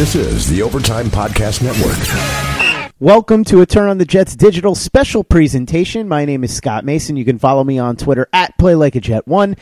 This 0.00 0.14
is 0.14 0.48
the 0.48 0.62
Overtime 0.62 1.08
Podcast 1.08 1.62
Network. 1.62 2.90
Welcome 3.00 3.44
to 3.44 3.60
a 3.60 3.66
Turn 3.66 3.90
on 3.90 3.98
the 3.98 4.06
Jets 4.06 4.34
digital 4.34 4.74
special 4.74 5.22
presentation. 5.22 6.08
My 6.08 6.24
name 6.24 6.42
is 6.42 6.56
Scott 6.56 6.86
Mason. 6.86 7.18
You 7.18 7.26
can 7.26 7.38
follow 7.38 7.62
me 7.64 7.78
on 7.78 7.98
Twitter 7.98 8.26
at 8.32 8.56
PlayLikeAJet1. 8.56 9.58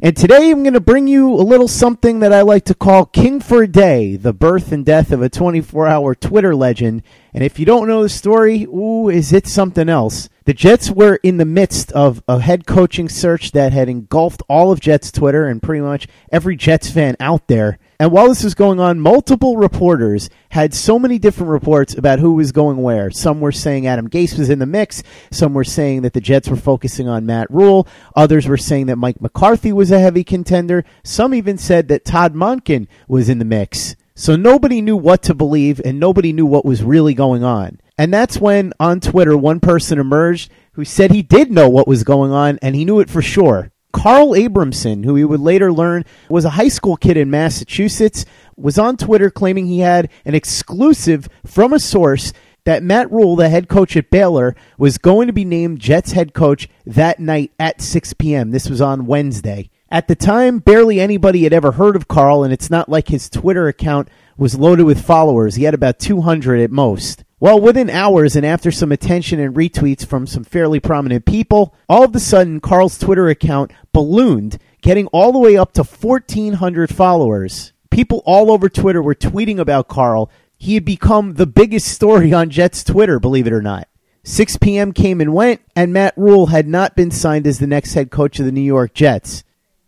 And 0.00 0.16
today 0.16 0.50
I'm 0.50 0.62
going 0.62 0.72
to 0.72 0.80
bring 0.80 1.08
you 1.08 1.34
a 1.34 1.44
little 1.44 1.68
something 1.68 2.20
that 2.20 2.32
I 2.32 2.40
like 2.40 2.64
to 2.64 2.74
call 2.74 3.04
King 3.04 3.38
for 3.38 3.64
a 3.64 3.68
Day, 3.68 4.16
the 4.16 4.32
birth 4.32 4.72
and 4.72 4.82
death 4.82 5.12
of 5.12 5.20
a 5.20 5.28
24 5.28 5.86
hour 5.86 6.14
Twitter 6.14 6.56
legend. 6.56 7.02
And 7.34 7.44
if 7.44 7.58
you 7.58 7.66
don't 7.66 7.86
know 7.86 8.02
the 8.02 8.08
story, 8.08 8.62
ooh, 8.62 9.10
is 9.10 9.30
it 9.34 9.46
something 9.46 9.90
else? 9.90 10.30
The 10.44 10.54
Jets 10.54 10.90
were 10.90 11.20
in 11.22 11.36
the 11.36 11.44
midst 11.44 11.92
of 11.92 12.20
a 12.26 12.40
head 12.40 12.66
coaching 12.66 13.08
search 13.08 13.52
that 13.52 13.72
had 13.72 13.88
engulfed 13.88 14.42
all 14.48 14.72
of 14.72 14.80
Jets 14.80 15.12
Twitter 15.12 15.46
and 15.46 15.62
pretty 15.62 15.80
much 15.82 16.08
every 16.32 16.56
Jets 16.56 16.90
fan 16.90 17.14
out 17.20 17.46
there. 17.46 17.78
And 18.00 18.10
while 18.10 18.28
this 18.28 18.42
was 18.42 18.56
going 18.56 18.80
on, 18.80 18.98
multiple 18.98 19.56
reporters 19.56 20.28
had 20.48 20.74
so 20.74 20.98
many 20.98 21.20
different 21.20 21.52
reports 21.52 21.96
about 21.96 22.18
who 22.18 22.32
was 22.32 22.50
going 22.50 22.82
where. 22.82 23.12
Some 23.12 23.40
were 23.40 23.52
saying 23.52 23.86
Adam 23.86 24.10
Gase 24.10 24.36
was 24.36 24.50
in 24.50 24.58
the 24.58 24.66
mix. 24.66 25.04
Some 25.30 25.54
were 25.54 25.62
saying 25.62 26.02
that 26.02 26.12
the 26.12 26.20
Jets 26.20 26.48
were 26.48 26.56
focusing 26.56 27.08
on 27.08 27.24
Matt 27.24 27.48
Rhule. 27.48 27.86
Others 28.16 28.48
were 28.48 28.56
saying 28.56 28.86
that 28.86 28.96
Mike 28.96 29.20
McCarthy 29.20 29.72
was 29.72 29.92
a 29.92 30.00
heavy 30.00 30.24
contender. 30.24 30.84
Some 31.04 31.34
even 31.34 31.56
said 31.56 31.86
that 31.86 32.04
Todd 32.04 32.34
Monken 32.34 32.88
was 33.06 33.28
in 33.28 33.38
the 33.38 33.44
mix. 33.44 33.94
So 34.16 34.34
nobody 34.34 34.82
knew 34.82 34.96
what 34.96 35.22
to 35.22 35.34
believe 35.34 35.80
and 35.84 36.00
nobody 36.00 36.32
knew 36.32 36.46
what 36.46 36.64
was 36.64 36.82
really 36.82 37.14
going 37.14 37.44
on. 37.44 37.80
And 38.02 38.12
that's 38.12 38.40
when 38.40 38.72
on 38.80 38.98
Twitter 38.98 39.36
one 39.36 39.60
person 39.60 40.00
emerged 40.00 40.50
who 40.72 40.84
said 40.84 41.12
he 41.12 41.22
did 41.22 41.52
know 41.52 41.68
what 41.68 41.86
was 41.86 42.02
going 42.02 42.32
on 42.32 42.58
and 42.60 42.74
he 42.74 42.84
knew 42.84 42.98
it 42.98 43.08
for 43.08 43.22
sure. 43.22 43.70
Karl 43.92 44.30
Abramson, 44.30 45.04
who 45.04 45.14
we 45.14 45.24
would 45.24 45.38
later 45.38 45.72
learn 45.72 46.04
was 46.28 46.44
a 46.44 46.50
high 46.50 46.66
school 46.66 46.96
kid 46.96 47.16
in 47.16 47.30
Massachusetts, 47.30 48.24
was 48.56 48.76
on 48.76 48.96
Twitter 48.96 49.30
claiming 49.30 49.66
he 49.66 49.78
had 49.78 50.10
an 50.24 50.34
exclusive 50.34 51.28
from 51.46 51.72
a 51.72 51.78
source 51.78 52.32
that 52.64 52.82
Matt 52.82 53.08
Rhule, 53.12 53.36
the 53.36 53.48
head 53.48 53.68
coach 53.68 53.96
at 53.96 54.10
Baylor, 54.10 54.56
was 54.76 54.98
going 54.98 55.28
to 55.28 55.32
be 55.32 55.44
named 55.44 55.78
Jets 55.78 56.10
head 56.10 56.34
coach 56.34 56.68
that 56.84 57.20
night 57.20 57.52
at 57.60 57.80
6 57.80 58.14
p.m. 58.14 58.50
This 58.50 58.68
was 58.68 58.80
on 58.80 59.06
Wednesday. 59.06 59.70
At 59.92 60.08
the 60.08 60.16
time, 60.16 60.58
barely 60.58 61.00
anybody 61.00 61.44
had 61.44 61.52
ever 61.52 61.70
heard 61.70 61.94
of 61.94 62.08
Karl, 62.08 62.42
and 62.42 62.52
it's 62.52 62.70
not 62.70 62.88
like 62.88 63.06
his 63.08 63.30
Twitter 63.30 63.68
account 63.68 64.08
was 64.36 64.54
loaded 64.54 64.84
with 64.84 65.04
followers. 65.04 65.54
He 65.54 65.64
had 65.64 65.74
about 65.74 65.98
200 65.98 66.60
at 66.60 66.70
most. 66.70 67.24
Well, 67.40 67.60
within 67.60 67.90
hours 67.90 68.36
and 68.36 68.46
after 68.46 68.70
some 68.70 68.92
attention 68.92 69.40
and 69.40 69.54
retweets 69.54 70.06
from 70.06 70.28
some 70.28 70.44
fairly 70.44 70.78
prominent 70.78 71.24
people, 71.24 71.74
all 71.88 72.04
of 72.04 72.14
a 72.14 72.20
sudden 72.20 72.60
Karl's 72.60 72.98
Twitter 72.98 73.28
account 73.28 73.72
ballooned, 73.92 74.58
getting 74.80 75.08
all 75.08 75.32
the 75.32 75.40
way 75.40 75.56
up 75.56 75.72
to 75.72 75.82
1,400 75.82 76.94
followers. 76.94 77.72
People 77.90 78.22
all 78.24 78.52
over 78.52 78.68
Twitter 78.68 79.02
were 79.02 79.14
tweeting 79.14 79.58
about 79.58 79.88
Karl. 79.88 80.30
He 80.56 80.74
had 80.74 80.84
become 80.84 81.34
the 81.34 81.46
biggest 81.46 81.88
story 81.88 82.32
on 82.32 82.48
Jets 82.48 82.84
Twitter, 82.84 83.18
believe 83.18 83.48
it 83.48 83.52
or 83.52 83.60
not. 83.60 83.88
6 84.24 84.58
p.m. 84.58 84.92
came 84.92 85.20
and 85.20 85.34
went, 85.34 85.62
and 85.74 85.92
Matt 85.92 86.14
Rhule 86.16 86.46
had 86.46 86.68
not 86.68 86.94
been 86.94 87.10
signed 87.10 87.46
as 87.46 87.58
the 87.58 87.66
next 87.66 87.94
head 87.94 88.12
coach 88.12 88.38
of 88.38 88.46
the 88.46 88.52
New 88.52 88.60
York 88.60 88.94
Jets. 88.94 89.42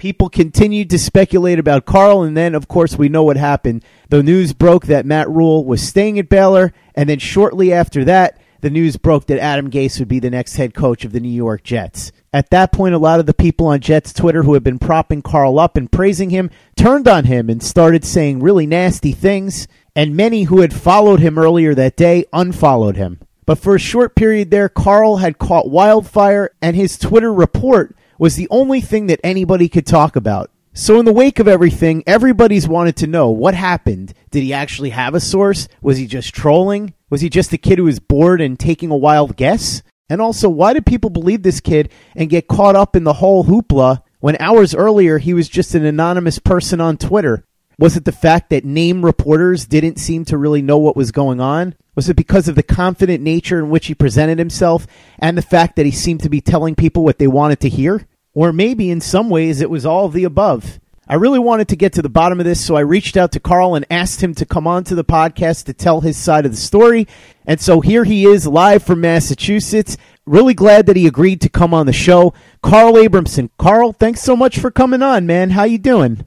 People 0.04 0.28
continued 0.28 0.90
to 0.90 0.98
speculate 0.98 1.58
about 1.58 1.86
Karl, 1.86 2.24
and 2.24 2.36
then, 2.36 2.54
of 2.54 2.68
course, 2.68 2.98
we 2.98 3.08
know 3.08 3.22
what 3.22 3.38
happened. 3.38 3.82
The 4.10 4.22
news 4.22 4.52
broke 4.52 4.84
that 4.84 5.06
Matt 5.06 5.30
Rhule 5.30 5.64
was 5.64 5.82
staying 5.82 6.18
at 6.18 6.28
Baylor, 6.28 6.74
and 6.94 7.08
then 7.08 7.18
shortly 7.18 7.72
after 7.72 8.04
that, 8.04 8.38
the 8.60 8.68
news 8.68 8.98
broke 8.98 9.28
that 9.28 9.38
Adam 9.38 9.70
Gase 9.70 9.98
would 9.98 10.08
be 10.08 10.18
the 10.18 10.28
next 10.28 10.56
head 10.56 10.74
coach 10.74 11.06
of 11.06 11.12
the 11.12 11.20
New 11.20 11.30
York 11.30 11.62
Jets. 11.62 12.12
At 12.34 12.50
that 12.50 12.70
point, 12.70 12.94
a 12.94 12.98
lot 12.98 13.18
of 13.18 13.24
the 13.24 13.32
people 13.32 13.68
on 13.68 13.80
Jets 13.80 14.12
Twitter 14.12 14.42
who 14.42 14.52
had 14.52 14.62
been 14.62 14.78
propping 14.78 15.22
Karl 15.22 15.58
up 15.58 15.74
and 15.74 15.90
praising 15.90 16.28
him 16.28 16.50
turned 16.76 17.08
on 17.08 17.24
him 17.24 17.48
and 17.48 17.62
started 17.62 18.04
saying 18.04 18.40
really 18.40 18.66
nasty 18.66 19.12
things, 19.12 19.66
and 19.96 20.14
many 20.14 20.42
who 20.42 20.60
had 20.60 20.74
followed 20.74 21.20
him 21.20 21.38
earlier 21.38 21.74
that 21.74 21.96
day 21.96 22.26
unfollowed 22.30 22.96
him. 22.96 23.20
But 23.46 23.58
for 23.58 23.74
a 23.74 23.78
short 23.80 24.14
period 24.14 24.50
there, 24.50 24.68
Karl 24.68 25.16
had 25.16 25.38
caught 25.38 25.70
wildfire, 25.70 26.50
and 26.60 26.76
his 26.76 26.98
Twitter 26.98 27.32
report 27.32 27.96
was 28.18 28.36
the 28.36 28.48
only 28.50 28.80
thing 28.80 29.06
that 29.06 29.20
anybody 29.24 29.68
could 29.68 29.86
talk 29.86 30.16
about. 30.16 30.50
So, 30.76 30.98
in 30.98 31.04
the 31.04 31.12
wake 31.12 31.38
of 31.38 31.46
everything, 31.46 32.02
everybody's 32.04 32.66
wanted 32.66 32.96
to 32.96 33.06
know 33.06 33.30
what 33.30 33.54
happened. 33.54 34.12
Did 34.30 34.42
he 34.42 34.52
actually 34.52 34.90
have 34.90 35.14
a 35.14 35.20
source? 35.20 35.68
Was 35.80 35.98
he 35.98 36.06
just 36.06 36.34
trolling? 36.34 36.94
Was 37.10 37.20
he 37.20 37.28
just 37.28 37.52
a 37.52 37.58
kid 37.58 37.78
who 37.78 37.84
was 37.84 38.00
bored 38.00 38.40
and 38.40 38.58
taking 38.58 38.90
a 38.90 38.96
wild 38.96 39.36
guess? 39.36 39.82
And 40.08 40.20
also, 40.20 40.48
why 40.48 40.72
did 40.72 40.84
people 40.84 41.10
believe 41.10 41.42
this 41.44 41.60
kid 41.60 41.92
and 42.16 42.28
get 42.28 42.48
caught 42.48 42.74
up 42.74 42.96
in 42.96 43.04
the 43.04 43.14
whole 43.14 43.44
hoopla 43.44 44.02
when 44.18 44.36
hours 44.40 44.74
earlier 44.74 45.18
he 45.18 45.32
was 45.32 45.48
just 45.48 45.76
an 45.76 45.84
anonymous 45.84 46.40
person 46.40 46.80
on 46.80 46.96
Twitter? 46.96 47.44
Was 47.78 47.96
it 47.96 48.04
the 48.04 48.12
fact 48.12 48.50
that 48.50 48.64
name 48.64 49.04
reporters 49.04 49.66
didn't 49.66 49.96
seem 49.96 50.24
to 50.26 50.38
really 50.38 50.62
know 50.62 50.78
what 50.78 50.96
was 50.96 51.10
going 51.10 51.40
on? 51.40 51.74
Was 51.94 52.08
it 52.08 52.16
because 52.16 52.48
of 52.48 52.54
the 52.54 52.62
confident 52.62 53.22
nature 53.22 53.58
in 53.58 53.70
which 53.70 53.86
he 53.86 53.94
presented 53.94 54.38
himself 54.38 54.86
and 55.18 55.36
the 55.36 55.42
fact 55.42 55.76
that 55.76 55.86
he 55.86 55.92
seemed 55.92 56.22
to 56.22 56.28
be 56.28 56.40
telling 56.40 56.74
people 56.74 57.04
what 57.04 57.18
they 57.18 57.26
wanted 57.26 57.60
to 57.60 57.68
hear? 57.68 58.06
Or 58.32 58.52
maybe 58.52 58.90
in 58.90 59.00
some 59.00 59.30
ways 59.30 59.60
it 59.60 59.70
was 59.70 59.86
all 59.86 60.06
of 60.06 60.12
the 60.12 60.24
above. 60.24 60.80
I 61.06 61.16
really 61.16 61.38
wanted 61.38 61.68
to 61.68 61.76
get 61.76 61.92
to 61.94 62.02
the 62.02 62.08
bottom 62.08 62.40
of 62.40 62.46
this, 62.46 62.64
so 62.64 62.76
I 62.76 62.80
reached 62.80 63.16
out 63.16 63.32
to 63.32 63.40
Karl 63.40 63.74
and 63.74 63.84
asked 63.90 64.22
him 64.22 64.34
to 64.36 64.46
come 64.46 64.66
on 64.66 64.84
to 64.84 64.94
the 64.94 65.04
podcast 65.04 65.66
to 65.66 65.74
tell 65.74 66.00
his 66.00 66.16
side 66.16 66.46
of 66.46 66.52
the 66.52 66.56
story. 66.56 67.06
And 67.46 67.60
so 67.60 67.82
here 67.82 68.04
he 68.04 68.24
is 68.24 68.46
live 68.46 68.82
from 68.82 69.02
Massachusetts. 69.02 69.98
Really 70.24 70.54
glad 70.54 70.86
that 70.86 70.96
he 70.96 71.06
agreed 71.06 71.42
to 71.42 71.50
come 71.50 71.74
on 71.74 71.84
the 71.84 71.92
show. 71.92 72.32
Karl 72.62 72.94
Abramson. 72.94 73.50
Karl, 73.58 73.92
thanks 73.92 74.22
so 74.22 74.34
much 74.34 74.58
for 74.58 74.70
coming 74.70 75.02
on, 75.02 75.26
man. 75.26 75.50
How 75.50 75.64
you 75.64 75.76
doing? 75.76 76.24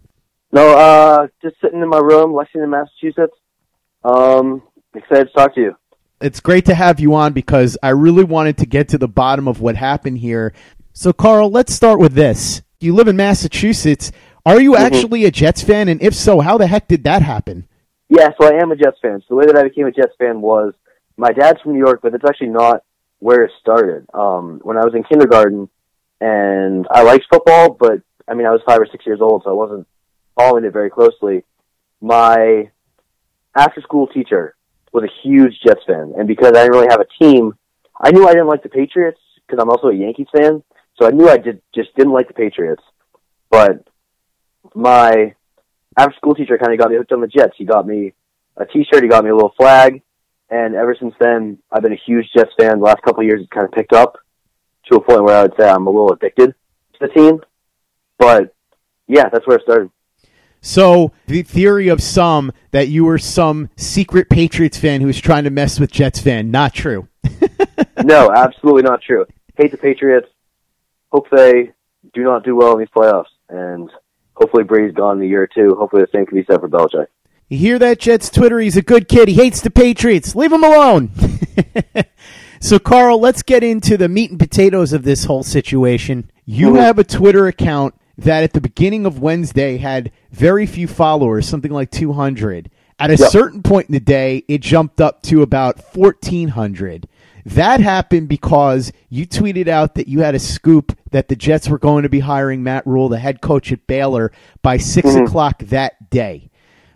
No, 0.57 0.75
uh, 0.75 1.27
just 1.43 1.55
sitting 1.61 1.83
in 1.83 1.87
my 1.87 1.99
room, 1.99 2.33
Lexington, 2.33 2.71
Massachusetts. 2.71 3.37
Um, 4.03 4.63
excited 4.95 5.25
to 5.25 5.33
talk 5.33 5.53
to 5.53 5.61
you. 5.61 5.75
It's 6.19 6.39
great 6.39 6.65
to 6.65 6.73
have 6.73 6.99
you 6.99 7.13
on 7.13 7.33
because 7.33 7.77
I 7.83 7.89
really 7.89 8.23
wanted 8.23 8.57
to 8.57 8.65
get 8.65 8.89
to 8.89 8.97
the 8.97 9.07
bottom 9.07 9.47
of 9.47 9.61
what 9.61 9.75
happened 9.75 10.17
here. 10.17 10.53
So, 10.93 11.13
Karl, 11.13 11.51
let's 11.51 11.75
start 11.75 11.99
with 11.99 12.13
this. 12.13 12.63
You 12.79 12.95
live 12.95 13.07
in 13.07 13.15
Massachusetts. 13.15 14.11
Are 14.47 14.59
you 14.59 14.71
Mhm. 14.71 14.79
actually 14.79 15.25
a 15.25 15.31
Jets 15.31 15.61
fan? 15.61 15.89
And 15.89 16.01
if 16.01 16.15
so, 16.15 16.39
how 16.39 16.57
the 16.57 16.65
heck 16.65 16.87
did 16.87 17.03
that 17.03 17.21
happen? 17.21 17.67
Yeah, 18.09 18.29
so 18.41 18.51
I 18.51 18.59
am 18.59 18.71
a 18.71 18.75
Jets 18.75 18.97
fan. 18.99 19.19
So 19.19 19.25
the 19.29 19.35
way 19.35 19.45
that 19.45 19.57
I 19.57 19.61
became 19.61 19.85
a 19.85 19.91
Jets 19.91 20.15
fan 20.17 20.41
was 20.41 20.73
my 21.17 21.33
dad's 21.33 21.61
from 21.61 21.73
New 21.73 21.85
York, 21.85 21.99
but 22.01 22.13
that's 22.13 22.25
actually 22.27 22.47
not 22.47 22.81
where 23.19 23.43
it 23.43 23.51
started. 23.61 24.07
Um, 24.11 24.59
when 24.63 24.75
I 24.75 24.85
was 24.85 24.95
in 24.95 25.03
kindergarten, 25.03 25.69
and 26.19 26.87
I 26.89 27.03
liked 27.03 27.25
football, 27.31 27.73
but 27.79 28.01
I 28.27 28.33
mean, 28.33 28.47
I 28.47 28.51
was 28.51 28.61
five 28.65 28.81
or 28.81 28.87
six 28.87 29.05
years 29.05 29.21
old, 29.21 29.43
so 29.43 29.51
I 29.51 29.53
wasn't 29.53 29.87
following 30.37 30.65
it 30.65 30.73
very 30.73 30.89
closely. 30.89 31.43
My 32.01 32.69
after 33.55 33.81
school 33.81 34.07
teacher 34.07 34.55
was 34.93 35.03
a 35.03 35.27
huge 35.27 35.53
Jets 35.65 35.81
fan, 35.87 36.13
and 36.17 36.27
because 36.27 36.51
I 36.55 36.63
didn't 36.63 36.73
really 36.73 36.87
have 36.89 37.01
a 37.01 37.23
team, 37.23 37.53
I 37.99 38.11
knew 38.11 38.27
I 38.27 38.31
didn't 38.31 38.47
like 38.47 38.63
the 38.63 38.69
Patriots 38.69 39.19
because 39.45 39.61
I'm 39.61 39.69
also 39.69 39.87
a 39.87 39.95
Yankees 39.95 40.27
fan. 40.35 40.63
So 40.99 41.07
I 41.07 41.11
knew 41.11 41.29
I 41.29 41.37
did, 41.37 41.61
just 41.73 41.95
didn't 41.95 42.13
like 42.13 42.27
the 42.27 42.33
Patriots. 42.33 42.83
But 43.49 43.87
my 44.73 45.33
after 45.97 46.15
school 46.17 46.35
teacher 46.35 46.57
kind 46.57 46.73
of 46.73 46.79
got 46.79 46.91
me 46.91 46.97
hooked 46.97 47.11
on 47.11 47.21
the 47.21 47.27
Jets. 47.27 47.53
He 47.57 47.65
got 47.65 47.87
me 47.87 48.13
a 48.57 48.65
T-shirt, 48.65 49.03
he 49.03 49.09
got 49.09 49.23
me 49.23 49.29
a 49.29 49.35
little 49.35 49.53
flag, 49.57 50.01
and 50.49 50.75
ever 50.75 50.95
since 50.99 51.13
then, 51.19 51.59
I've 51.71 51.83
been 51.83 51.93
a 51.93 52.01
huge 52.05 52.25
Jets 52.35 52.51
fan. 52.59 52.79
The 52.79 52.85
last 52.85 53.01
couple 53.03 53.21
of 53.21 53.27
years, 53.27 53.41
it's 53.41 53.51
kind 53.51 53.65
of 53.65 53.71
picked 53.71 53.93
up 53.93 54.17
to 54.89 54.97
a 54.97 55.01
point 55.01 55.23
where 55.23 55.37
I 55.37 55.41
would 55.43 55.53
say 55.59 55.67
I'm 55.67 55.87
a 55.87 55.89
little 55.89 56.11
addicted 56.11 56.53
to 56.93 56.99
the 56.99 57.07
team. 57.09 57.39
But 58.17 58.55
yeah, 59.07 59.29
that's 59.29 59.45
where 59.45 59.57
it 59.57 59.63
started. 59.63 59.91
So, 60.61 61.11
the 61.27 61.43
theory 61.43 61.87
of 61.87 62.01
some 62.01 62.51
that 62.71 62.87
you 62.87 63.05
were 63.05 63.17
some 63.17 63.69
secret 63.77 64.29
Patriots 64.29 64.77
fan 64.77 65.01
who 65.01 65.07
was 65.07 65.19
trying 65.19 65.43
to 65.45 65.49
mess 65.49 65.79
with 65.79 65.91
Jets 65.91 66.19
fan, 66.19 66.51
not 66.51 66.73
true. 66.73 67.07
no, 68.03 68.31
absolutely 68.31 68.81
not 68.83 69.01
true. 69.01 69.25
Hate 69.55 69.71
the 69.71 69.77
Patriots. 69.77 70.27
Hope 71.11 71.27
they 71.31 71.71
do 72.13 72.23
not 72.23 72.43
do 72.43 72.55
well 72.55 72.73
in 72.73 72.79
these 72.79 72.89
playoffs, 72.95 73.25
and 73.49 73.89
hopefully 74.33 74.63
Brady's 74.63 74.93
gone 74.95 75.17
in 75.17 75.23
a 75.23 75.27
year 75.27 75.43
or 75.43 75.47
two. 75.47 75.75
Hopefully 75.75 76.01
the 76.03 76.09
same 76.11 76.25
can 76.25 76.37
be 76.37 76.45
said 76.45 76.59
for 76.59 76.67
Belichick. 76.69 77.07
You 77.49 77.57
hear 77.57 77.79
that, 77.79 77.99
Jets 77.99 78.29
Twitter? 78.29 78.59
He's 78.59 78.75
a 78.75 78.81
good 78.81 79.07
kid. 79.07 79.29
He 79.29 79.35
hates 79.35 79.61
the 79.61 79.69
Patriots. 79.69 80.35
Leave 80.35 80.51
him 80.51 80.65
alone. 80.65 81.11
so, 82.59 82.77
Karl, 82.77 83.19
let's 83.21 83.41
get 83.41 83.63
into 83.63 83.95
the 83.95 84.09
meat 84.09 84.31
and 84.31 84.39
potatoes 84.39 84.91
of 84.91 85.03
this 85.03 85.23
whole 85.25 85.43
situation. 85.43 86.29
You 86.45 86.71
Mhm. 86.71 86.79
have 86.79 86.99
a 86.99 87.03
Twitter 87.05 87.47
account 87.47 87.93
that 88.17 88.43
at 88.43 88.53
the 88.53 88.61
beginning 88.61 89.05
of 89.05 89.21
Wednesday 89.21 89.77
had 89.77 90.11
very 90.31 90.65
few 90.65 90.87
followers, 90.87 91.47
something 91.47 91.71
like 91.71 91.91
200. 91.91 92.69
At 92.99 93.11
a 93.11 93.15
Yep. 93.17 93.29
certain 93.29 93.61
point 93.61 93.89
in 93.89 93.93
the 93.93 93.99
day, 93.99 94.43
it 94.47 94.61
jumped 94.61 94.99
up 94.99 95.21
to 95.23 95.41
about 95.43 95.79
1,400. 95.93 97.07
That 97.45 97.79
happened 97.79 98.27
because 98.27 98.91
you 99.09 99.25
tweeted 99.25 99.67
out 99.67 99.95
that 99.95 100.07
you 100.07 100.21
had 100.21 100.35
a 100.35 100.39
scoop 100.39 100.97
that 101.11 101.29
the 101.29 101.35
Jets 101.35 101.69
were 101.69 101.77
going 101.77 102.03
to 102.03 102.09
be 102.09 102.19
hiring 102.19 102.63
Matt 102.63 102.85
Rhule, 102.85 103.07
the 103.07 103.19
head 103.19 103.39
coach 103.39 103.71
at 103.71 103.87
Baylor, 103.87 104.31
by 104.61 104.77
6 104.77 105.09
Mhm. 105.11 105.25
o'clock 105.27 105.63
that 105.65 106.09
day. 106.09 106.49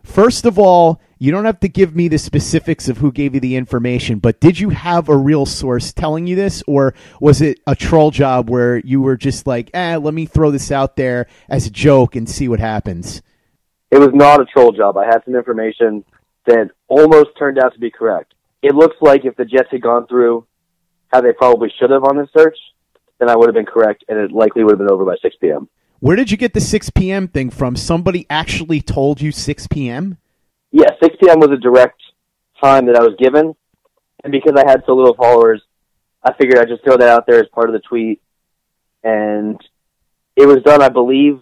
First 0.03 0.45
of 0.45 0.57
all, 0.57 0.99
you 1.19 1.31
don't 1.31 1.45
have 1.45 1.59
to 1.59 1.69
give 1.69 1.95
me 1.95 2.07
the 2.07 2.17
specifics 2.17 2.89
of 2.89 2.97
who 2.97 3.11
gave 3.11 3.35
you 3.35 3.39
the 3.39 3.55
information, 3.55 4.17
but 4.17 4.39
did 4.39 4.59
you 4.59 4.69
have 4.69 5.07
a 5.07 5.15
real 5.15 5.45
source 5.45 5.93
telling 5.93 6.25
you 6.25 6.35
this, 6.35 6.63
or 6.65 6.95
was 7.19 7.41
it 7.41 7.59
a 7.67 7.75
troll 7.75 8.09
job 8.09 8.49
where 8.49 8.77
you 8.77 9.01
were 9.01 9.15
just 9.15 9.45
like, 9.45 9.69
eh, 9.73 9.97
let 9.97 10.13
me 10.13 10.25
throw 10.25 10.49
this 10.49 10.71
out 10.71 10.95
there 10.95 11.27
as 11.47 11.67
a 11.67 11.69
joke 11.69 12.15
and 12.15 12.27
see 12.27 12.47
what 12.47 12.59
happens? 12.59 13.21
It 13.91 13.99
was 13.99 14.09
not 14.13 14.41
a 14.41 14.45
troll 14.45 14.71
job. 14.71 14.97
I 14.97 15.05
had 15.05 15.23
some 15.25 15.35
information 15.35 16.03
that 16.47 16.71
almost 16.87 17.29
turned 17.37 17.59
out 17.59 17.73
to 17.73 17.79
be 17.79 17.91
correct. 17.91 18.33
It 18.63 18.73
looks 18.73 18.95
like 19.01 19.25
if 19.25 19.35
the 19.35 19.45
Jets 19.45 19.69
had 19.69 19.81
gone 19.81 20.07
through 20.07 20.47
how 21.09 21.21
they 21.21 21.33
probably 21.33 21.71
should 21.79 21.91
have 21.91 22.03
on 22.03 22.17
this 22.17 22.29
search, 22.35 22.57
then 23.19 23.29
I 23.29 23.35
would 23.35 23.47
have 23.47 23.53
been 23.53 23.65
correct, 23.65 24.05
and 24.09 24.17
it 24.17 24.31
likely 24.31 24.63
would 24.63 24.71
have 24.71 24.79
been 24.79 24.89
over 24.89 25.05
by 25.05 25.17
6 25.21 25.35
p.m. 25.39 25.69
Where 26.01 26.15
did 26.15 26.31
you 26.31 26.37
get 26.37 26.55
the 26.55 26.61
6 26.61 26.89
p.m. 26.89 27.27
thing 27.27 27.51
from? 27.51 27.75
Somebody 27.75 28.25
actually 28.27 28.81
told 28.81 29.21
you 29.21 29.31
6 29.31 29.67
p.m.? 29.67 30.17
Yeah, 30.71 30.89
6 30.99 31.15
p.m. 31.21 31.39
was 31.39 31.51
a 31.51 31.57
direct 31.57 32.01
time 32.59 32.87
that 32.87 32.95
I 32.95 33.01
was 33.01 33.13
given, 33.19 33.55
and 34.23 34.31
because 34.31 34.53
I 34.57 34.67
had 34.67 34.81
so 34.87 34.95
little 34.95 35.13
followers, 35.13 35.61
I 36.23 36.33
figured 36.33 36.57
I'd 36.57 36.69
just 36.69 36.83
throw 36.83 36.97
that 36.97 37.07
out 37.07 37.27
there 37.27 37.39
as 37.39 37.47
part 37.53 37.69
of 37.69 37.73
the 37.73 37.81
tweet. 37.87 38.19
And 39.03 39.61
it 40.35 40.47
was 40.47 40.63
done, 40.63 40.81
I 40.81 40.89
believe. 40.89 41.39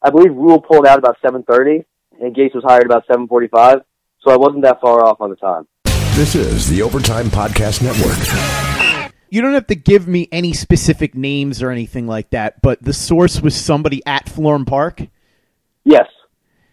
I 0.00 0.10
believe 0.10 0.30
Rhule 0.30 0.60
pulled 0.60 0.86
out 0.86 1.00
about 1.00 1.16
7:30, 1.20 1.84
and 2.20 2.36
Gase 2.36 2.54
was 2.54 2.62
hired 2.62 2.86
about 2.86 3.04
7:45, 3.08 3.82
so 4.20 4.30
I 4.30 4.36
wasn't 4.36 4.62
that 4.62 4.80
far 4.80 5.04
off 5.04 5.20
on 5.20 5.30
the 5.30 5.36
time. 5.36 5.66
This 6.14 6.36
is 6.36 6.68
the 6.68 6.82
Overtime 6.82 7.26
Podcast 7.26 7.82
Network. 7.82 8.65
You 9.28 9.42
don't 9.42 9.54
have 9.54 9.66
to 9.68 9.74
give 9.74 10.06
me 10.06 10.28
any 10.30 10.52
specific 10.52 11.14
names 11.14 11.62
or 11.62 11.70
anything 11.70 12.06
like 12.06 12.30
that, 12.30 12.62
but 12.62 12.82
the 12.82 12.92
source 12.92 13.40
was 13.40 13.56
somebody 13.56 14.02
at 14.06 14.26
Florham 14.26 14.66
Park. 14.66 15.02
Yes. 15.84 16.06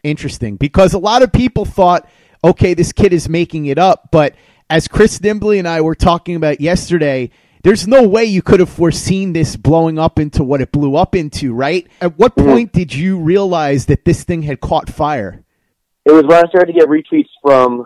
Interesting, 0.04 0.56
because 0.58 0.94
a 0.94 1.00
lot 1.00 1.24
of 1.24 1.32
people 1.32 1.66
thought, 1.66 2.08
okay, 2.44 2.74
this 2.74 2.92
kid 2.92 3.14
is 3.14 3.28
making 3.30 3.66
it 3.68 3.78
up, 3.78 4.10
but 4.12 4.36
as 4.70 4.88
Chris 4.88 5.20
Nimbley 5.20 5.60
and 5.60 5.68
I 5.68 5.82
were 5.82 5.96
talking 5.96 6.36
about 6.36 6.62
yesterday, 6.62 7.32
there's 7.64 7.88
no 7.88 8.08
way 8.08 8.26
you 8.26 8.42
could 8.42 8.60
have 8.60 8.70
foreseen 8.70 9.34
this 9.34 9.56
blowing 9.56 9.98
up 9.98 10.20
into 10.20 10.44
what 10.44 10.62
it 10.62 10.72
blew 10.72 10.96
up 10.96 11.16
into, 11.16 11.54
right? 11.54 11.88
At 12.02 12.20
what 12.20 12.36
Mhm. 12.36 12.46
point 12.46 12.74
did 12.74 12.94
you 12.94 13.18
realize 13.18 13.86
that 13.86 14.04
this 14.04 14.24
thing 14.24 14.42
had 14.42 14.60
caught 14.60 14.90
fire? 14.90 15.44
It 16.06 16.12
was 16.12 16.24
when 16.24 16.44
I 16.44 16.48
started 16.50 16.74
to 16.74 16.80
get 16.80 16.90
retweets 16.90 17.30
from 17.42 17.86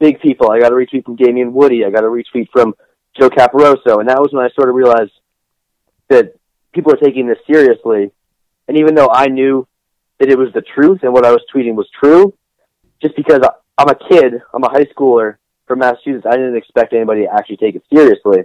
big 0.00 0.20
people. 0.20 0.50
I 0.50 0.60
got 0.60 0.72
a 0.72 0.74
retweet 0.74 1.04
from 1.04 1.16
Damien 1.16 1.52
Woody. 1.52 1.84
I 1.84 1.90
got 1.90 2.04
a 2.04 2.08
retweet 2.08 2.48
from 2.50 2.74
Joe 3.18 3.30
Caparoso, 3.30 4.00
and 4.00 4.08
that 4.08 4.20
was 4.20 4.30
when 4.32 4.44
I 4.44 4.50
sort 4.50 4.68
of 4.68 4.74
realized 4.74 5.12
that 6.08 6.34
people 6.72 6.92
are 6.92 6.96
taking 6.96 7.26
this 7.26 7.38
seriously. 7.46 8.10
And 8.68 8.78
even 8.78 8.94
though 8.94 9.10
I 9.10 9.26
knew 9.26 9.66
that 10.18 10.28
it 10.28 10.38
was 10.38 10.52
the 10.52 10.62
truth 10.62 11.00
and 11.02 11.12
what 11.12 11.24
I 11.24 11.32
was 11.32 11.42
tweeting 11.54 11.74
was 11.74 11.88
true, 11.98 12.34
just 13.02 13.16
because 13.16 13.40
I'm 13.76 13.88
a 13.88 13.94
kid, 13.94 14.34
I'm 14.52 14.64
a 14.64 14.70
high 14.70 14.84
schooler 14.84 15.36
from 15.66 15.80
Massachusetts, 15.80 16.26
I 16.28 16.36
didn't 16.36 16.56
expect 16.56 16.92
anybody 16.92 17.22
to 17.22 17.32
actually 17.32 17.58
take 17.58 17.76
it 17.76 17.82
seriously. 17.92 18.44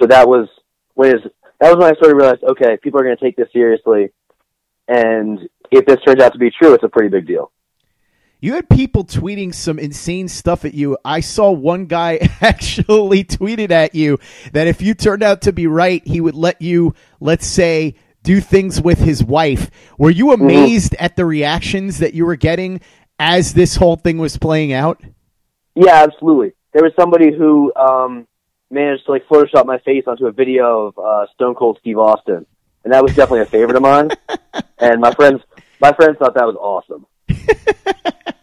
So 0.00 0.06
that 0.06 0.28
was 0.28 0.48
when 0.94 1.16
is 1.16 1.22
that 1.60 1.74
was 1.74 1.76
when 1.76 1.94
I 1.94 1.98
sort 1.98 2.12
of 2.12 2.16
realized, 2.16 2.44
okay, 2.44 2.76
people 2.82 3.00
are 3.00 3.04
going 3.04 3.16
to 3.16 3.24
take 3.24 3.36
this 3.36 3.48
seriously, 3.52 4.10
and 4.88 5.48
if 5.70 5.86
this 5.86 5.98
turns 6.06 6.20
out 6.20 6.32
to 6.34 6.38
be 6.38 6.50
true, 6.50 6.74
it's 6.74 6.84
a 6.84 6.88
pretty 6.88 7.08
big 7.08 7.26
deal. 7.26 7.50
You 8.46 8.54
had 8.54 8.68
people 8.68 9.04
tweeting 9.04 9.52
some 9.52 9.80
insane 9.80 10.28
stuff 10.28 10.64
at 10.64 10.72
you. 10.72 10.96
I 11.04 11.18
saw 11.18 11.50
one 11.50 11.86
guy 11.86 12.20
actually 12.40 13.24
tweeted 13.24 13.72
at 13.72 13.96
you 13.96 14.20
that 14.52 14.68
if 14.68 14.80
you 14.80 14.94
turned 14.94 15.24
out 15.24 15.42
to 15.42 15.52
be 15.52 15.66
right, 15.66 16.00
he 16.06 16.20
would 16.20 16.36
let 16.36 16.62
you, 16.62 16.94
let's 17.18 17.44
say, 17.44 17.96
do 18.22 18.40
things 18.40 18.80
with 18.80 19.00
his 19.00 19.24
wife. 19.24 19.68
Were 19.98 20.10
you 20.10 20.30
amazed 20.30 20.94
at 21.00 21.16
the 21.16 21.24
reactions 21.24 21.98
that 21.98 22.14
you 22.14 22.24
were 22.24 22.36
getting 22.36 22.82
as 23.18 23.52
this 23.52 23.74
whole 23.74 23.96
thing 23.96 24.18
was 24.18 24.36
playing 24.36 24.72
out? 24.72 25.02
Yeah, 25.74 26.04
absolutely. 26.04 26.52
There 26.72 26.84
was 26.84 26.92
somebody 26.96 27.36
who 27.36 27.74
um, 27.74 28.28
managed 28.70 29.06
to 29.06 29.10
like 29.10 29.26
Photoshop 29.26 29.66
my 29.66 29.78
face 29.78 30.04
onto 30.06 30.26
a 30.26 30.32
video 30.32 30.86
of 30.86 30.98
uh, 31.00 31.26
Stone 31.34 31.56
Cold 31.56 31.78
Steve 31.80 31.98
Austin, 31.98 32.46
and 32.84 32.92
that 32.92 33.02
was 33.02 33.12
definitely 33.12 33.40
a 33.40 33.46
favorite 33.46 33.74
of 33.74 33.82
mine. 33.82 34.10
and 34.78 35.00
my 35.00 35.12
friends, 35.12 35.42
my 35.80 35.90
friends 35.94 36.16
thought 36.18 36.34
that 36.34 36.46
was 36.46 36.54
awesome. 36.54 37.06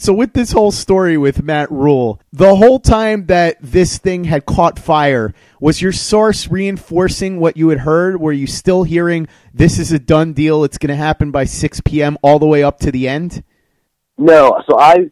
So 0.00 0.12
with 0.12 0.32
this 0.32 0.52
whole 0.52 0.70
story 0.70 1.16
with 1.16 1.42
Matt 1.42 1.70
Rhule, 1.70 2.20
the 2.32 2.54
whole 2.54 2.78
time 2.78 3.26
that 3.26 3.56
this 3.60 3.98
thing 3.98 4.24
had 4.24 4.46
caught 4.46 4.78
fire, 4.78 5.34
was 5.60 5.82
your 5.82 5.92
source 5.92 6.48
reinforcing 6.48 7.40
what 7.40 7.56
you 7.56 7.68
had 7.70 7.80
heard? 7.80 8.20
Were 8.20 8.32
you 8.32 8.46
still 8.46 8.84
hearing 8.84 9.26
this 9.52 9.78
is 9.78 9.90
a 9.90 9.98
done 9.98 10.32
deal, 10.34 10.62
it's 10.62 10.78
going 10.78 10.88
to 10.88 10.96
happen 10.96 11.30
by 11.30 11.44
6 11.44 11.80
p.m. 11.84 12.16
all 12.22 12.38
the 12.38 12.46
way 12.46 12.62
up 12.62 12.78
to 12.80 12.92
the 12.92 13.08
end? 13.08 13.42
No, 14.16 14.62
so 14.68 14.78
I 14.78 15.10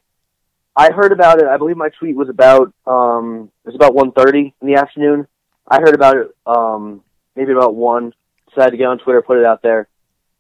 I 0.75 0.91
heard 0.93 1.13
about 1.13 1.41
it. 1.41 1.47
I 1.47 1.57
believe 1.57 1.77
my 1.77 1.89
tweet 1.89 2.17
was 2.17 2.29
about 2.29 2.73
um, 2.87 3.51
it 3.65 3.69
was 3.69 3.77
about 3.77 3.95
one 3.95 4.13
thirty 4.13 4.53
in 4.61 4.67
the 4.67 4.75
afternoon. 4.75 5.27
I 5.67 5.77
heard 5.81 5.95
about 5.95 6.17
it 6.17 6.37
um, 6.45 7.03
maybe 7.35 7.53
about 7.53 7.75
one. 7.75 8.13
Decided 8.49 8.73
to 8.73 8.77
get 8.77 8.87
on 8.87 8.99
Twitter, 8.99 9.23
put 9.23 9.39
it 9.39 9.47
out 9.47 9.63
there, 9.63 9.89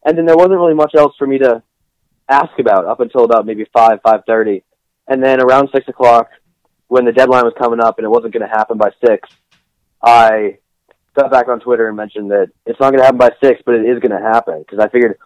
and 0.04 0.18
then 0.18 0.26
there 0.26 0.36
wasn't 0.36 0.58
really 0.58 0.74
much 0.74 0.94
else 0.94 1.14
for 1.16 1.26
me 1.26 1.38
to 1.38 1.62
ask 2.28 2.58
about 2.58 2.86
up 2.86 3.00
until 3.00 3.24
about 3.24 3.46
maybe 3.46 3.66
five 3.72 4.00
five 4.02 4.20
thirty, 4.26 4.62
and 5.08 5.22
then 5.22 5.40
around 5.40 5.68
six 5.74 5.86
o'clock, 5.88 6.28
when 6.88 7.04
the 7.04 7.12
deadline 7.12 7.44
was 7.44 7.54
coming 7.58 7.80
up 7.80 7.98
and 7.98 8.04
it 8.04 8.10
wasn't 8.10 8.32
going 8.32 8.48
to 8.48 8.54
happen 8.54 8.78
by 8.78 8.90
six, 9.04 9.28
I 10.02 10.58
got 11.14 11.30
back 11.30 11.48
on 11.48 11.60
Twitter 11.60 11.88
and 11.88 11.96
mentioned 11.96 12.30
that 12.30 12.48
it's 12.66 12.78
not 12.78 12.90
going 12.90 12.98
to 12.98 13.04
happen 13.04 13.18
by 13.18 13.30
six, 13.42 13.62
but 13.64 13.74
it 13.74 13.86
is 13.86 14.00
going 14.00 14.12
to 14.12 14.18
happen 14.18 14.60
because 14.60 14.78
I 14.78 14.88
figured 14.88 15.18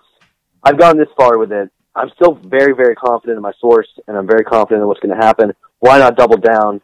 I've 0.62 0.78
gone 0.78 0.96
this 0.96 1.08
far 1.16 1.38
with 1.38 1.52
it. 1.52 1.70
I'm 1.94 2.10
still 2.14 2.34
very, 2.34 2.74
very 2.74 2.94
confident 2.94 3.36
in 3.36 3.42
my 3.42 3.52
source, 3.60 3.88
and 4.06 4.16
I'm 4.16 4.26
very 4.26 4.44
confident 4.44 4.82
in 4.82 4.88
what's 4.88 5.00
going 5.00 5.18
to 5.18 5.26
happen. 5.26 5.52
Why 5.80 5.98
not 5.98 6.16
double 6.16 6.36
down 6.36 6.80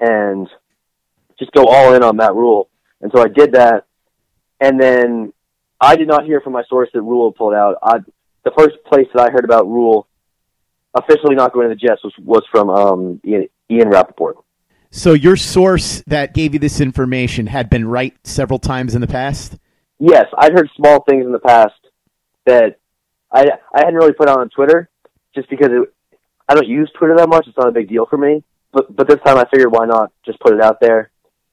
and 0.00 0.48
just 1.38 1.52
go 1.52 1.66
all 1.66 1.94
in 1.94 2.02
on 2.02 2.16
that 2.16 2.34
rule? 2.34 2.68
And 3.00 3.12
so 3.14 3.22
I 3.22 3.28
did 3.28 3.52
that, 3.52 3.86
and 4.60 4.80
then 4.80 5.32
I 5.80 5.96
did 5.96 6.08
not 6.08 6.24
hear 6.24 6.40
from 6.40 6.52
my 6.52 6.64
source 6.68 6.88
that 6.92 7.02
Rhule 7.02 7.32
pulled 7.32 7.54
out. 7.54 7.76
I, 7.82 7.98
the 8.44 8.52
first 8.56 8.76
place 8.86 9.06
that 9.14 9.22
I 9.22 9.30
heard 9.30 9.44
about 9.44 9.66
Rhule 9.66 10.06
officially 10.94 11.34
not 11.34 11.52
going 11.52 11.68
to 11.68 11.74
the 11.74 11.78
Jets 11.78 12.02
was 12.04 12.12
was 12.18 12.42
from 12.50 12.70
um, 12.70 13.20
Ian, 13.24 13.48
Ian 13.70 13.88
Rapoport. 13.88 14.36
So 14.90 15.14
your 15.14 15.36
source 15.36 16.02
that 16.06 16.34
gave 16.34 16.52
you 16.52 16.58
this 16.58 16.80
information 16.80 17.46
had 17.46 17.70
been 17.70 17.88
right 17.88 18.14
several 18.24 18.58
times 18.58 18.94
in 18.94 19.00
the 19.00 19.06
past? 19.06 19.56
Yes, 19.98 20.26
I'd 20.36 20.52
heard 20.52 20.68
small 20.76 21.02
things 21.08 21.24
in 21.24 21.32
the 21.32 21.38
past 21.38 21.74
that 22.44 22.78
I 23.30 23.46
I 23.74 23.78
hadn't 23.78 23.94
really 23.94 24.12
put 24.12 24.28
out 24.28 24.40
on 24.40 24.50
Twitter 24.50 24.90
just 25.34 25.48
because 25.48 25.68
it, 25.70 25.94
I 26.48 26.54
don't 26.54 26.68
use 26.68 26.90
Twitter 26.98 27.16
that 27.16 27.28
much. 27.28 27.46
It's 27.48 27.56
not 27.56 27.68
a 27.68 27.72
big 27.72 27.88
deal 27.88 28.06
for 28.06 28.18
me. 28.18 28.44
But 28.72 28.94
but 28.94 29.08
this 29.08 29.18
time 29.24 29.38
I 29.38 29.46
figured 29.50 29.72
why 29.72 29.86
not 29.86 30.12
just 30.26 30.40
put 30.40 30.52
it 30.52 30.60
out 30.60 30.80
there. 30.80 31.10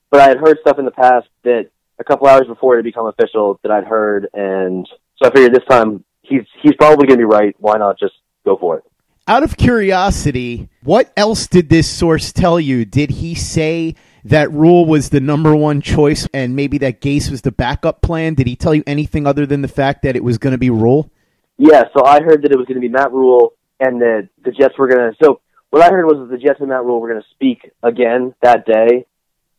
But 0.10 0.22
I 0.22 0.28
had 0.28 0.38
heard 0.38 0.58
stuff 0.62 0.80
in 0.80 0.86
the 0.86 0.92
past 0.92 1.28
that 1.44 1.70
a 2.00 2.04
couple 2.04 2.28
hours 2.28 2.48
before 2.48 2.74
it 2.74 2.78
had 2.80 2.86
become 2.86 3.06
official 3.06 3.60
that 3.62 3.72
I'd 3.72 3.84
heard, 3.84 4.28
and 4.34 4.88
so 5.18 5.30
I 5.30 5.32
figured 5.32 5.54
this 5.54 5.66
time 5.70 6.04
he's 6.30 6.46
he's 6.62 6.76
probably 6.76 7.08
going 7.08 7.20
to 7.20 7.26
be 7.28 7.32
right. 7.32 7.56
Why 7.60 7.78
not 7.78 8.00
just 8.00 8.14
go 8.46 8.58
for 8.58 8.78
it? 8.78 8.84
Out 9.28 9.44
of 9.44 9.58
curiosity, 9.58 10.70
what 10.84 11.12
else 11.16 11.46
did 11.46 11.70
this 11.70 11.88
source 11.88 12.32
tell 12.32 12.60
you? 12.60 12.84
Did 12.84 13.12
he 13.12 13.36
say 13.36 13.96
that 14.26 14.52
Rhule 14.52 14.86
was 14.86 15.10
the 15.10 15.20
number 15.20 15.56
one 15.56 15.82
choice 15.82 16.28
and 16.34 16.56
maybe 16.56 16.80
that 16.80 17.00
Gase 17.00 17.30
was 17.30 17.42
the 17.42 17.52
backup 17.52 18.02
plan? 18.02 18.34
Did 18.34 18.48
he 18.48 18.56
tell 18.56 18.74
you 18.74 18.84
anything 18.88 19.28
other 19.28 19.46
than 19.46 19.62
the 19.62 19.68
fact 19.68 20.02
that 20.02 20.16
it 20.16 20.24
was 20.24 20.40
going 20.40 20.54
to 20.54 20.58
be 20.58 20.72
Rhule? 20.72 21.12
Yeah, 21.58 21.84
so 21.96 22.06
I 22.06 22.22
heard 22.22 22.42
that 22.42 22.52
it 22.52 22.58
was 22.58 22.66
going 22.66 22.82
to 22.82 22.82
be 22.82 22.90
Matt 22.90 23.12
Rhule 23.12 23.54
and 23.80 24.02
that 24.02 24.30
the 24.44 24.52
Jets 24.52 24.78
were 24.80 24.88
going 24.88 25.12
to. 25.12 25.18
So 25.24 25.42
what 25.70 25.84
I 25.84 25.90
heard 25.92 26.06
was 26.06 26.18
that 26.28 26.36
the 26.36 26.44
Jets 26.44 26.60
and 26.60 26.70
Matt 26.70 26.84
Rhule 26.84 27.00
were 27.00 27.10
going 27.10 27.22
to 27.22 27.30
speak 27.30 27.72
again 27.84 28.34
that 28.42 28.66
day 28.66 29.06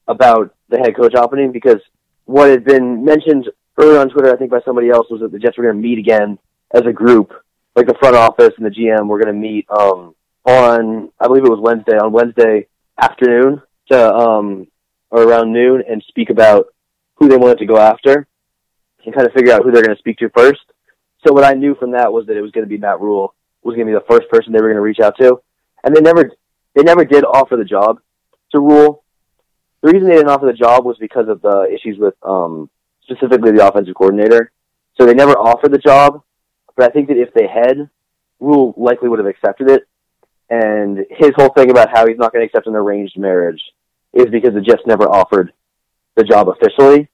about 0.09 0.55
the 0.69 0.79
head 0.79 0.97
coach 0.97 1.15
opening 1.15 1.53
because 1.53 1.81
what 2.25 2.51
had 2.51 2.65
been 2.65 3.05
mentioned 3.05 3.49
earlier 3.79 4.01
on 4.01 4.09
Twitter, 4.09 4.33
I 4.33 4.37
think 4.37 4.51
by 4.51 4.61
somebody 4.65 4.91
else, 4.91 5.07
was 5.11 5.21
that 5.21 5.31
the 5.31 5.39
Jets 5.39 5.57
were 5.57 5.65
going 5.65 5.77
to 5.77 5.83
meet 5.83 5.99
again 5.99 6.39
as 6.73 6.83
a 6.87 6.93
group, 6.93 7.33
like 7.75 7.87
the 7.87 7.95
front 7.95 8.17
office 8.17 8.53
and 8.57 8.67
the 8.67 8.71
GM 8.71 9.07
we're 9.07 9.23
going 9.23 9.35
to 9.35 9.41
meet 9.41 9.67
um, 9.71 10.15
on, 10.45 11.11
I 11.21 11.27
believe 11.27 11.45
it 11.45 11.51
was 11.51 11.61
Wednesday, 11.61 11.97
on 11.99 12.13
Wednesday 12.13 12.69
afternoon 13.01 13.63
to 13.91 14.15
um, 14.15 14.67
or 15.11 15.23
around 15.25 15.53
noon 15.53 15.83
and 15.89 16.03
speak 16.09 16.31
about 16.31 16.67
who 17.17 17.29
they 17.29 17.37
wanted 17.37 17.59
to 17.59 17.67
go 17.67 17.77
after 17.77 18.27
and 19.05 19.15
kind 19.15 19.27
of 19.27 19.33
figure 19.33 19.53
out 19.53 19.63
who 19.63 19.71
they're 19.71 19.83
going 19.83 19.95
to 19.95 19.99
speak 19.99 20.19
to 20.19 20.31
first. 20.31 20.61
So 21.27 21.33
what 21.33 21.45
I 21.45 21.53
knew 21.53 21.75
from 21.75 21.93
that 21.93 22.13
was 22.13 22.27
that 22.27 22.37
it 22.37 22.41
was 22.41 22.51
going 22.53 22.65
to 22.65 22.69
be 22.69 22.79
Matt 22.79 23.01
Rhule 23.01 23.35
was 23.63 23.75
going 23.75 23.87
to 23.87 23.93
be 23.93 23.99
the 23.99 24.05
first 24.09 24.29
person 24.31 24.53
they 24.53 24.61
were 24.61 24.69
going 24.69 24.77
to 24.77 24.81
reach 24.81 25.01
out 25.01 25.17
to, 25.21 25.41
and 25.85 25.95
they 25.95 26.01
never 26.01 26.31
they 26.75 26.83
never 26.83 27.05
did 27.05 27.25
offer 27.25 27.57
the 27.57 27.65
job 27.65 28.01
to 28.53 28.61
Rhule. 28.61 29.05
The 29.83 29.93
reason 29.93 30.09
they 30.09 30.17
didn't 30.17 30.31
offer 30.31 30.47
the 30.47 30.53
job 30.53 30.85
was 30.85 30.97
because 30.99 31.29
of 31.29 31.43
the 31.43 31.69
issues 31.73 31.99
with 31.99 32.15
um, 32.23 32.71
specifically 33.03 33.53
the 33.53 33.67
offensive 33.67 33.95
coordinator. 33.95 34.51
So 34.99 35.07
they 35.07 35.15
never 35.15 35.33
offered 35.33 35.73
the 35.73 35.79
job, 35.79 36.23
but 36.77 36.87
I 36.87 36.89
think 36.93 37.09
that 37.09 37.17
if 37.17 37.33
they 37.35 37.47
had, 37.47 37.89
Rhule 38.39 38.75
likely 38.77 39.09
would 39.09 39.19
have 39.19 39.29
accepted 39.29 39.71
it. 39.71 39.87
And 40.49 41.07
his 41.11 41.31
whole 41.37 41.51
thing 41.51 41.71
about 41.71 41.91
how 41.91 42.07
he's 42.07 42.19
not 42.19 42.33
going 42.33 42.43
to 42.43 42.47
accept 42.47 42.67
an 42.67 42.75
arranged 42.75 43.17
marriage 43.17 43.63
is 44.13 44.27
because 44.27 44.55
the 44.55 44.61
Jets 44.61 44.83
never 44.87 45.05
offered 45.05 45.53
the 46.17 46.25
job 46.25 46.49
officially 46.49 47.09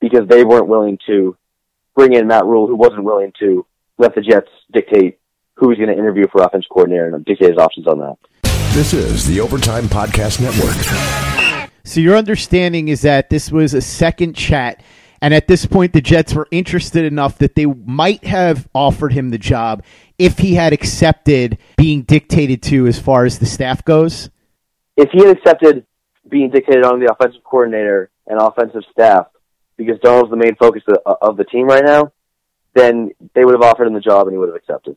because 0.00 0.26
they 0.28 0.44
weren't 0.44 0.66
willing 0.66 0.98
to 1.06 1.36
bring 1.94 2.14
in 2.14 2.26
Matt 2.26 2.44
Rhule, 2.44 2.66
who 2.66 2.74
wasn't 2.74 3.04
willing 3.04 3.32
to 3.38 3.64
let 3.98 4.14
the 4.14 4.20
Jets 4.20 4.50
dictate 4.72 5.18
who 5.54 5.70
he's 5.70 5.78
going 5.78 5.88
to 5.88 5.96
interview 5.96 6.26
for 6.30 6.42
offensive 6.42 6.68
coordinator 6.68 7.14
and 7.14 7.24
dictate 7.24 7.50
his 7.50 7.58
options 7.58 7.86
on 7.86 7.98
that. 7.98 8.16
This 8.74 8.92
is 8.92 9.26
the 9.26 9.40
Overtime 9.40 9.84
Podcast 9.84 10.40
Network. 10.40 11.70
So 11.84 12.00
your 12.00 12.16
understanding 12.16 12.88
is 12.88 13.02
that 13.02 13.30
this 13.30 13.50
was 13.50 13.72
a 13.72 13.80
second 13.80 14.34
chat 14.34 14.82
And 15.20 15.32
at 15.32 15.48
this 15.48 15.66
point, 15.66 15.92
the 15.92 16.00
Jets 16.00 16.34
were 16.34 16.48
interested 16.50 17.04
enough 17.04 17.38
that 17.38 17.54
they 17.54 17.66
might 17.66 18.24
have 18.24 18.68
offered 18.74 19.12
him 19.12 19.30
the 19.30 19.38
job 19.38 19.82
if 20.18 20.38
he 20.38 20.54
had 20.54 20.72
accepted 20.72 21.58
being 21.76 22.02
dictated 22.02 22.62
to 22.64 22.86
as 22.86 22.98
far 22.98 23.24
as 23.24 23.38
the 23.38 23.46
staff 23.46 23.84
goes. 23.84 24.30
If 24.96 25.10
he 25.10 25.26
had 25.26 25.36
accepted 25.36 25.86
being 26.28 26.50
dictated 26.50 26.84
on 26.84 27.00
the 27.00 27.10
offensive 27.12 27.42
coordinator 27.44 28.10
and 28.26 28.40
offensive 28.40 28.82
staff, 28.90 29.26
because 29.76 29.98
Darnold's 29.98 30.30
the 30.30 30.36
main 30.36 30.56
focus 30.56 30.82
of, 30.88 31.16
of 31.20 31.36
the 31.36 31.44
team 31.44 31.66
right 31.66 31.84
now, 31.84 32.12
then 32.74 33.10
they 33.34 33.44
would 33.44 33.54
have 33.54 33.62
offered 33.62 33.86
him 33.86 33.94
the 33.94 34.00
job 34.00 34.26
and 34.26 34.34
he 34.34 34.38
would 34.38 34.48
have 34.48 34.56
accepted. 34.56 34.96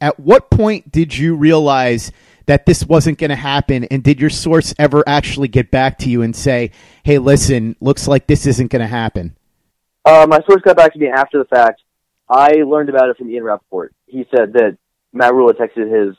At 0.00 0.18
what 0.18 0.50
point 0.50 0.90
did 0.90 1.16
you 1.16 1.36
realize 1.36 2.10
that 2.46 2.66
this 2.66 2.84
wasn't 2.84 3.18
going 3.18 3.30
to 3.30 3.36
happen? 3.36 3.84
And 3.84 4.02
did 4.02 4.20
your 4.20 4.30
source 4.30 4.74
ever 4.78 5.04
actually 5.06 5.48
get 5.48 5.70
back 5.70 5.98
to 5.98 6.08
you 6.08 6.22
and 6.22 6.34
say, 6.34 6.70
hey, 7.04 7.18
listen, 7.18 7.76
looks 7.80 8.08
like 8.08 8.26
this 8.26 8.46
isn't 8.46 8.70
going 8.70 8.80
to 8.80 8.88
happen? 8.88 9.36
Uh, 10.04 10.26
my 10.28 10.40
source 10.48 10.62
got 10.62 10.76
back 10.76 10.92
to 10.92 10.98
me 10.98 11.08
after 11.08 11.38
the 11.38 11.44
fact. 11.44 11.82
I 12.28 12.62
learned 12.66 12.88
about 12.88 13.10
it 13.10 13.16
from 13.16 13.30
Ian 13.30 13.44
Rapoport. 13.44 13.92
He 14.06 14.24
said 14.34 14.52
that 14.54 14.78
Matt 15.12 15.34
Rhule 15.34 15.48
had 15.48 15.56
texted 15.56 15.90
his 15.90 16.16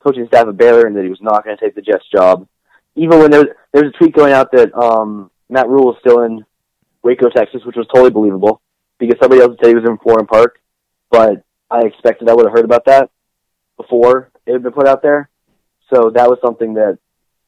coaching 0.00 0.26
staff 0.26 0.46
at 0.46 0.56
Baylor 0.56 0.86
and 0.86 0.96
that 0.96 1.04
he 1.04 1.10
was 1.10 1.22
not 1.22 1.44
going 1.44 1.56
to 1.56 1.62
take 1.62 1.74
the 1.74 1.82
Jets 1.82 2.04
job. 2.14 2.46
Even 2.94 3.18
when 3.18 3.30
there 3.30 3.40
was, 3.40 3.48
there 3.72 3.84
was 3.84 3.92
a 3.94 3.98
tweet 3.98 4.14
going 4.14 4.32
out 4.32 4.52
that 4.52 4.74
um, 4.74 5.30
Matt 5.48 5.68
Rhule 5.68 5.86
was 5.86 5.96
still 6.00 6.22
in 6.22 6.44
Waco, 7.02 7.28
Texas, 7.30 7.62
which 7.64 7.76
was 7.76 7.86
totally 7.88 8.10
believable 8.10 8.60
because 8.98 9.18
somebody 9.20 9.40
else 9.40 9.56
said 9.58 9.68
he 9.68 9.74
was 9.74 9.88
in 9.88 9.96
Florham 9.98 10.28
Park, 10.28 10.60
but 11.10 11.42
I 11.70 11.86
expected 11.86 12.28
I 12.28 12.34
would 12.34 12.46
have 12.46 12.54
heard 12.54 12.64
about 12.64 12.84
that 12.86 13.10
before 13.76 14.30
it 14.46 14.52
had 14.52 14.62
been 14.62 14.72
put 14.72 14.86
out 14.86 15.02
there. 15.02 15.30
So 15.92 16.10
that 16.10 16.28
was 16.28 16.38
something 16.44 16.74
that 16.74 16.98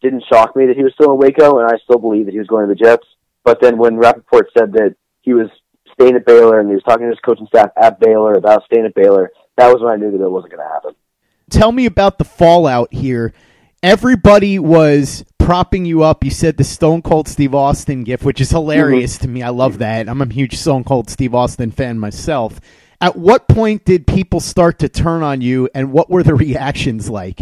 didn't 0.01 0.25
shock 0.33 0.57
me 0.57 0.67
that 0.67 0.77
he 0.77 0.83
was 0.83 0.95
still 0.95 1.13
in 1.13 1.19
Waco, 1.19 1.59
and 1.59 1.71
I 1.71 1.77
still 1.85 1.99
believe 1.99 2.27
that 2.27 2.33
he 2.33 2.39
was 2.39 2.49
going 2.49 2.67
to 2.67 2.75
the 2.75 2.83
Jets. 2.83 3.07
But 3.45 3.61
then 3.61 3.77
when 3.77 3.97
Rapoport 3.97 4.49
said 4.57 4.73
that 4.73 4.97
he 5.23 5.33
was 5.33 5.49
staying 5.93 6.17
at 6.17 6.27
Baylor 6.27 6.61
and 6.61 6.69
he 6.69 6.75
was 6.75 6.85
talking 6.85 7.07
to 7.07 7.11
his 7.11 7.19
coaching 7.25 7.47
staff 7.47 7.71
at 7.81 7.99
Baylor 8.01 8.35
about 8.35 8.65
staying 8.65 8.87
at 8.87 8.95
Baylor, 8.95 9.31
that 9.57 9.73
was 9.73 9.83
when 9.83 9.93
I 9.93 9.97
knew 9.97 10.11
that 10.17 10.25
it 10.25 10.31
wasn't 10.31 10.53
going 10.53 10.67
to 10.67 10.73
happen. 10.73 10.95
Tell 11.51 11.73
me 11.73 11.87
about 11.87 12.19
the 12.19 12.25
fallout 12.25 12.93
here. 12.93 13.33
Everybody 13.83 14.59
was 14.59 15.25
propping 15.39 15.85
you 15.85 16.03
up. 16.03 16.25
You 16.25 16.31
said 16.31 16.57
the 16.57 16.65
Stone 16.65 17.03
Cold 17.03 17.29
Steve 17.29 17.55
Austin 17.55 18.05
gift, 18.05 18.25
which 18.25 18.41
is 18.41 18.51
hilarious 18.51 19.17
mm-hmm. 19.17 19.23
to 19.25 19.29
me. 19.29 19.43
I 19.43 19.51
love 19.51 19.79
that. 19.79 20.09
I'm 20.09 20.23
a 20.23 20.33
huge 20.33 20.57
Stone 20.57 20.85
Cold 20.85 21.11
Steve 21.11 21.35
Austin 21.35 21.71
fan 21.71 21.99
myself. 21.99 22.61
At 23.01 23.17
what 23.17 23.49
point 23.49 23.85
did 23.85 24.07
people 24.07 24.39
start 24.39 24.79
to 24.79 24.89
turn 24.89 25.25
on 25.25 25.41
you, 25.41 25.69
and 25.75 25.93
what 25.93 26.09
were 26.09 26.23
the 26.23 26.37
reactions 26.37 27.11
like? 27.11 27.41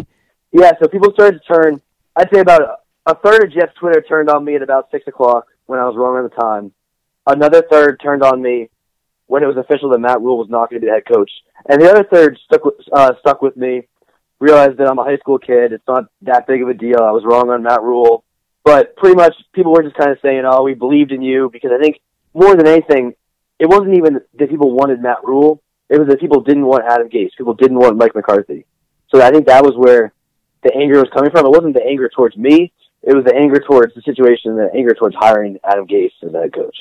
Yeah, 0.53 0.73
so 0.81 0.89
people 0.89 1.13
started 1.13 1.43
to 1.43 1.55
turn. 1.55 1.83
I'd 2.17 2.31
say 2.33 2.41
about 2.41 2.63
a 3.07 3.15
third 3.17 3.45
of 3.45 3.53
Jets 3.53 3.73
Twitter 3.79 4.01
turned 4.01 4.31
on 4.31 4.45
me 4.45 4.57
at 4.57 4.63
about 4.63 4.91
six 4.91 5.07
o'clock 5.07 5.47
when 5.67 5.79
I 5.79 5.85
was 5.85 5.97
wrong 5.97 6.17
on 6.17 6.23
the 6.25 6.31
time. 6.31 6.73
Another 7.33 7.63
third 7.71 8.01
turned 8.03 8.23
on 8.25 8.43
me 8.43 8.71
when 9.27 9.45
it 9.45 9.47
was 9.47 9.57
official 9.57 9.91
that 9.91 10.01
Matt 10.01 10.21
Rhule 10.21 10.39
was 10.39 10.49
not 10.51 10.69
going 10.69 10.81
to 10.81 10.87
be 10.87 10.91
the 10.91 10.95
head 10.95 11.07
coach, 11.07 11.31
and 11.69 11.81
the 11.81 11.89
other 11.89 12.03
third 12.03 12.37
stuck 12.45 12.65
with, 12.65 12.75
uh, 12.93 13.13
stuck 13.21 13.41
with 13.41 13.57
me 13.57 13.87
realized 14.41 14.79
that 14.79 14.89
I'm 14.89 14.99
a 14.99 15.05
high 15.05 15.19
school 15.19 15.39
kid. 15.39 15.73
It's 15.73 15.87
not 15.87 16.07
that 16.23 16.47
big 16.49 16.63
of 16.63 16.69
a 16.69 16.75
deal. 16.75 17.01
I 17.01 17.13
was 17.13 17.25
wrong 17.25 17.51
on 17.51 17.63
Matt 17.63 17.83
Rhule, 17.83 18.25
But 18.65 18.97
pretty 18.97 19.15
much 19.15 19.35
people 19.53 19.73
were 19.73 19.83
just 19.83 19.97
kind 19.97 20.11
of 20.11 20.19
saying, 20.23 20.43
oh, 20.45 20.63
we 20.63 20.75
believed 20.75 21.13
in 21.13 21.23
you 21.23 21.51
because 21.53 21.71
I 21.73 21.81
think 21.81 22.01
more 22.35 22.57
than 22.57 22.67
anything, 22.67 23.15
it 23.59 23.67
wasn't 23.67 23.97
even 23.97 24.21
that 24.39 24.51
people 24.51 24.73
wanted 24.73 25.01
Matt 25.01 25.25
Rhule. 25.25 25.63
It 25.89 25.99
was 25.99 26.09
that 26.09 26.21
people 26.21 26.41
didn't 26.43 26.67
want 26.67 26.85
Adam 26.85 27.09
Gase. 27.09 27.31
People 27.37 27.55
didn't 27.55 27.79
want 27.79 27.97
Mike 27.97 28.15
McCarthy. 28.15 28.65
So 29.09 29.21
I 29.21 29.31
think 29.31 29.47
that 29.47 29.65
was 29.65 29.75
where 29.77 30.13
the 30.63 30.75
anger 30.75 30.99
was 30.99 31.11
coming 31.15 31.31
from. 31.31 31.47
It 31.47 31.51
wasn't 31.51 31.75
the 31.75 31.85
anger 31.85 32.09
towards 32.09 32.37
me. 32.37 32.73
It 33.03 33.15
was 33.15 33.25
the 33.25 33.35
anger 33.35 33.61
towards 33.61 33.95
the 33.95 34.03
situation, 34.03 34.57
the 34.57 34.71
anger 34.75 34.95
towards 34.95 35.17
hiring 35.17 35.59
Adam 35.65 35.87
Gase 35.87 36.13
as 36.23 36.33
head 36.33 36.55
coach. 36.55 36.77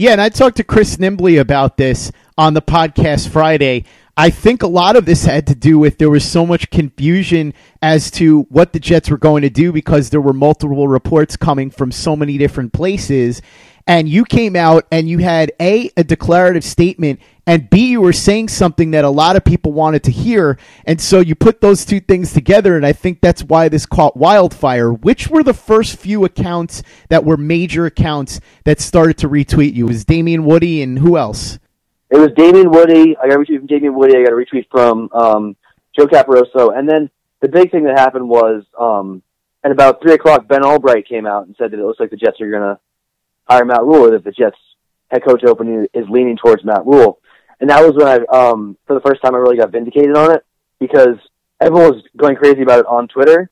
Yeah, 0.00 0.12
and 0.12 0.20
I 0.22 0.30
talked 0.30 0.56
to 0.56 0.64
Chris 0.64 0.96
Nimbley 0.96 1.38
about 1.38 1.76
this 1.76 2.10
on 2.38 2.54
the 2.54 2.62
podcast 2.62 3.28
Friday. 3.28 3.84
I 4.16 4.30
think 4.30 4.62
a 4.62 4.66
lot 4.66 4.96
of 4.96 5.04
this 5.04 5.26
had 5.26 5.46
to 5.48 5.54
do 5.54 5.78
with 5.78 5.98
there 5.98 6.08
was 6.08 6.24
so 6.24 6.46
much 6.46 6.70
confusion 6.70 7.52
as 7.82 8.10
to 8.12 8.46
what 8.48 8.72
the 8.72 8.80
Jets 8.80 9.10
were 9.10 9.18
going 9.18 9.42
to 9.42 9.50
do 9.50 9.72
because 9.72 10.08
there 10.08 10.22
were 10.22 10.32
multiple 10.32 10.88
reports 10.88 11.36
coming 11.36 11.70
from 11.70 11.92
so 11.92 12.16
many 12.16 12.38
different 12.38 12.72
places. 12.72 13.42
And 13.86 14.08
you 14.08 14.24
came 14.24 14.56
out 14.56 14.86
and 14.90 15.06
you 15.06 15.18
had 15.18 15.52
A, 15.60 15.90
a 15.98 16.02
declarative 16.02 16.64
statement, 16.64 17.20
and 17.50 17.68
B, 17.68 17.88
you 17.88 18.00
were 18.00 18.12
saying 18.12 18.46
something 18.46 18.92
that 18.92 19.04
a 19.04 19.10
lot 19.10 19.34
of 19.34 19.44
people 19.44 19.72
wanted 19.72 20.04
to 20.04 20.12
hear. 20.12 20.56
And 20.84 21.00
so 21.00 21.18
you 21.18 21.34
put 21.34 21.60
those 21.60 21.84
two 21.84 21.98
things 21.98 22.32
together, 22.32 22.76
and 22.76 22.86
I 22.86 22.92
think 22.92 23.20
that's 23.20 23.42
why 23.42 23.68
this 23.68 23.86
caught 23.86 24.16
wildfire. 24.16 24.92
Which 24.92 25.26
were 25.26 25.42
the 25.42 25.52
first 25.52 25.96
few 25.96 26.24
accounts 26.24 26.84
that 27.08 27.24
were 27.24 27.36
major 27.36 27.86
accounts 27.86 28.40
that 28.62 28.80
started 28.80 29.18
to 29.18 29.28
retweet 29.28 29.74
you? 29.74 29.86
It 29.86 29.88
was 29.88 30.04
Damien 30.04 30.44
Woody 30.44 30.80
and 30.80 31.00
who 31.00 31.16
else? 31.16 31.58
It 32.08 32.18
was 32.18 32.30
Damien 32.36 32.70
Woody. 32.70 33.16
I 33.16 33.26
got 33.26 33.34
a 33.34 33.38
retweet 33.40 33.58
from 33.58 33.66
Damien 33.66 33.96
Woody. 33.96 34.16
I 34.16 34.22
got 34.22 34.32
a 34.32 34.36
retweet 34.36 34.66
from 34.70 35.08
um, 35.12 35.56
Joe 35.98 36.06
Caparoso. 36.06 36.78
And 36.78 36.88
then 36.88 37.10
the 37.40 37.48
big 37.48 37.72
thing 37.72 37.82
that 37.82 37.98
happened 37.98 38.28
was 38.28 38.62
um, 38.78 39.24
at 39.64 39.72
about 39.72 40.02
3 40.02 40.12
o'clock, 40.12 40.46
Ben 40.46 40.64
Albright 40.64 41.08
came 41.08 41.26
out 41.26 41.48
and 41.48 41.56
said 41.58 41.72
that 41.72 41.80
it 41.80 41.84
looks 41.84 41.98
like 41.98 42.10
the 42.10 42.16
Jets 42.16 42.40
are 42.40 42.48
going 42.48 42.62
to 42.62 42.78
hire 43.48 43.64
Matt 43.64 43.82
Rhule 43.82 44.12
that 44.12 44.22
the 44.22 44.30
Jets 44.30 44.56
head 45.10 45.24
coach 45.24 45.42
opening 45.44 45.88
is 45.92 46.08
leaning 46.08 46.36
towards 46.36 46.64
Matt 46.64 46.86
Rhule. 46.86 47.19
And 47.60 47.70
that 47.70 47.84
was 47.84 47.94
when 47.94 48.08
I, 48.08 48.18
um, 48.34 48.76
for 48.86 48.94
the 48.94 49.00
first 49.00 49.22
time, 49.22 49.34
I 49.34 49.38
really 49.38 49.56
got 49.56 49.72
vindicated 49.72 50.16
on 50.16 50.34
it 50.34 50.44
because 50.78 51.18
everyone 51.60 51.92
was 51.92 52.02
going 52.16 52.36
crazy 52.36 52.62
about 52.62 52.80
it 52.80 52.86
on 52.86 53.08
Twitter, 53.08 53.50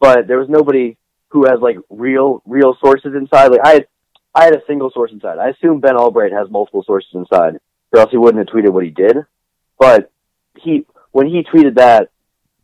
but 0.00 0.28
there 0.28 0.38
was 0.38 0.48
nobody 0.48 0.96
who 1.28 1.46
has 1.46 1.60
like 1.60 1.76
real, 1.90 2.42
real 2.46 2.76
sources 2.80 3.14
inside. 3.16 3.48
Like 3.48 3.60
I 3.64 3.72
had, 3.74 3.86
I 4.34 4.44
had 4.44 4.54
a 4.54 4.62
single 4.66 4.90
source 4.90 5.10
inside. 5.12 5.38
I 5.38 5.48
assume 5.48 5.80
Ben 5.80 5.96
Albright 5.96 6.32
has 6.32 6.50
multiple 6.50 6.84
sources 6.86 7.10
inside 7.14 7.58
or 7.92 8.00
else 8.00 8.10
he 8.10 8.16
wouldn't 8.16 8.46
have 8.46 8.54
tweeted 8.54 8.72
what 8.72 8.84
he 8.84 8.90
did. 8.90 9.16
But 9.78 10.10
he, 10.56 10.86
when 11.10 11.26
he 11.26 11.42
tweeted 11.42 11.76
that, 11.76 12.10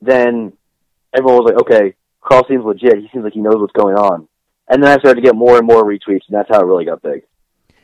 then 0.01 0.53
everyone 1.13 1.43
was 1.43 1.53
like, 1.53 1.61
okay, 1.63 1.95
Karl 2.23 2.47
seems 2.49 2.65
legit. 2.65 2.99
He 2.99 3.09
seems 3.13 3.25
like 3.25 3.33
he 3.33 3.41
knows 3.41 3.57
what's 3.57 3.73
going 3.73 3.97
on. 3.97 4.29
And 4.69 4.83
then 4.83 4.91
I 4.91 5.01
started 5.01 5.21
to 5.21 5.27
get 5.27 5.35
more 5.35 5.57
and 5.57 5.67
more 5.67 5.85
retweets, 5.85 6.29
and 6.29 6.37
that's 6.37 6.49
how 6.51 6.61
it 6.61 6.67
really 6.67 6.85
got 6.85 7.03
big. 7.03 7.23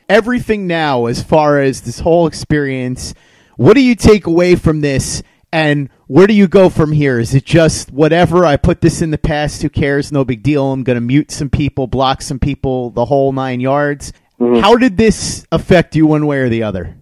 Everything 0.07 0.67
now, 0.67 1.07
as 1.07 1.23
far 1.23 1.59
as 1.59 1.81
this 1.81 1.99
whole 1.99 2.27
experience, 2.27 3.13
what 3.57 3.73
do 3.73 3.81
you 3.81 3.95
take 3.95 4.27
away 4.27 4.55
from 4.55 4.81
this? 4.81 5.23
And 5.51 5.89
where 6.07 6.27
do 6.27 6.33
you 6.33 6.47
go 6.47 6.69
from 6.69 6.91
here? 6.91 7.17
Is 7.17 7.33
it 7.33 7.45
just 7.45 7.91
whatever? 7.91 8.45
I 8.45 8.57
put 8.57 8.81
this 8.81 9.01
in 9.01 9.11
the 9.11 9.17
past. 9.17 9.61
Who 9.61 9.69
cares? 9.69 10.11
No 10.11 10.25
big 10.25 10.43
deal. 10.43 10.71
I'm 10.71 10.83
going 10.83 10.95
to 10.95 11.01
mute 11.01 11.31
some 11.31 11.49
people, 11.49 11.87
block 11.87 12.21
some 12.21 12.39
people, 12.39 12.89
the 12.89 13.05
whole 13.05 13.31
nine 13.31 13.61
yards. 13.61 14.11
Mm-hmm. 14.39 14.59
How 14.59 14.75
did 14.75 14.97
this 14.97 15.45
affect 15.51 15.95
you 15.95 16.05
one 16.05 16.27
way 16.27 16.39
or 16.39 16.49
the 16.49 16.63
other? 16.63 16.97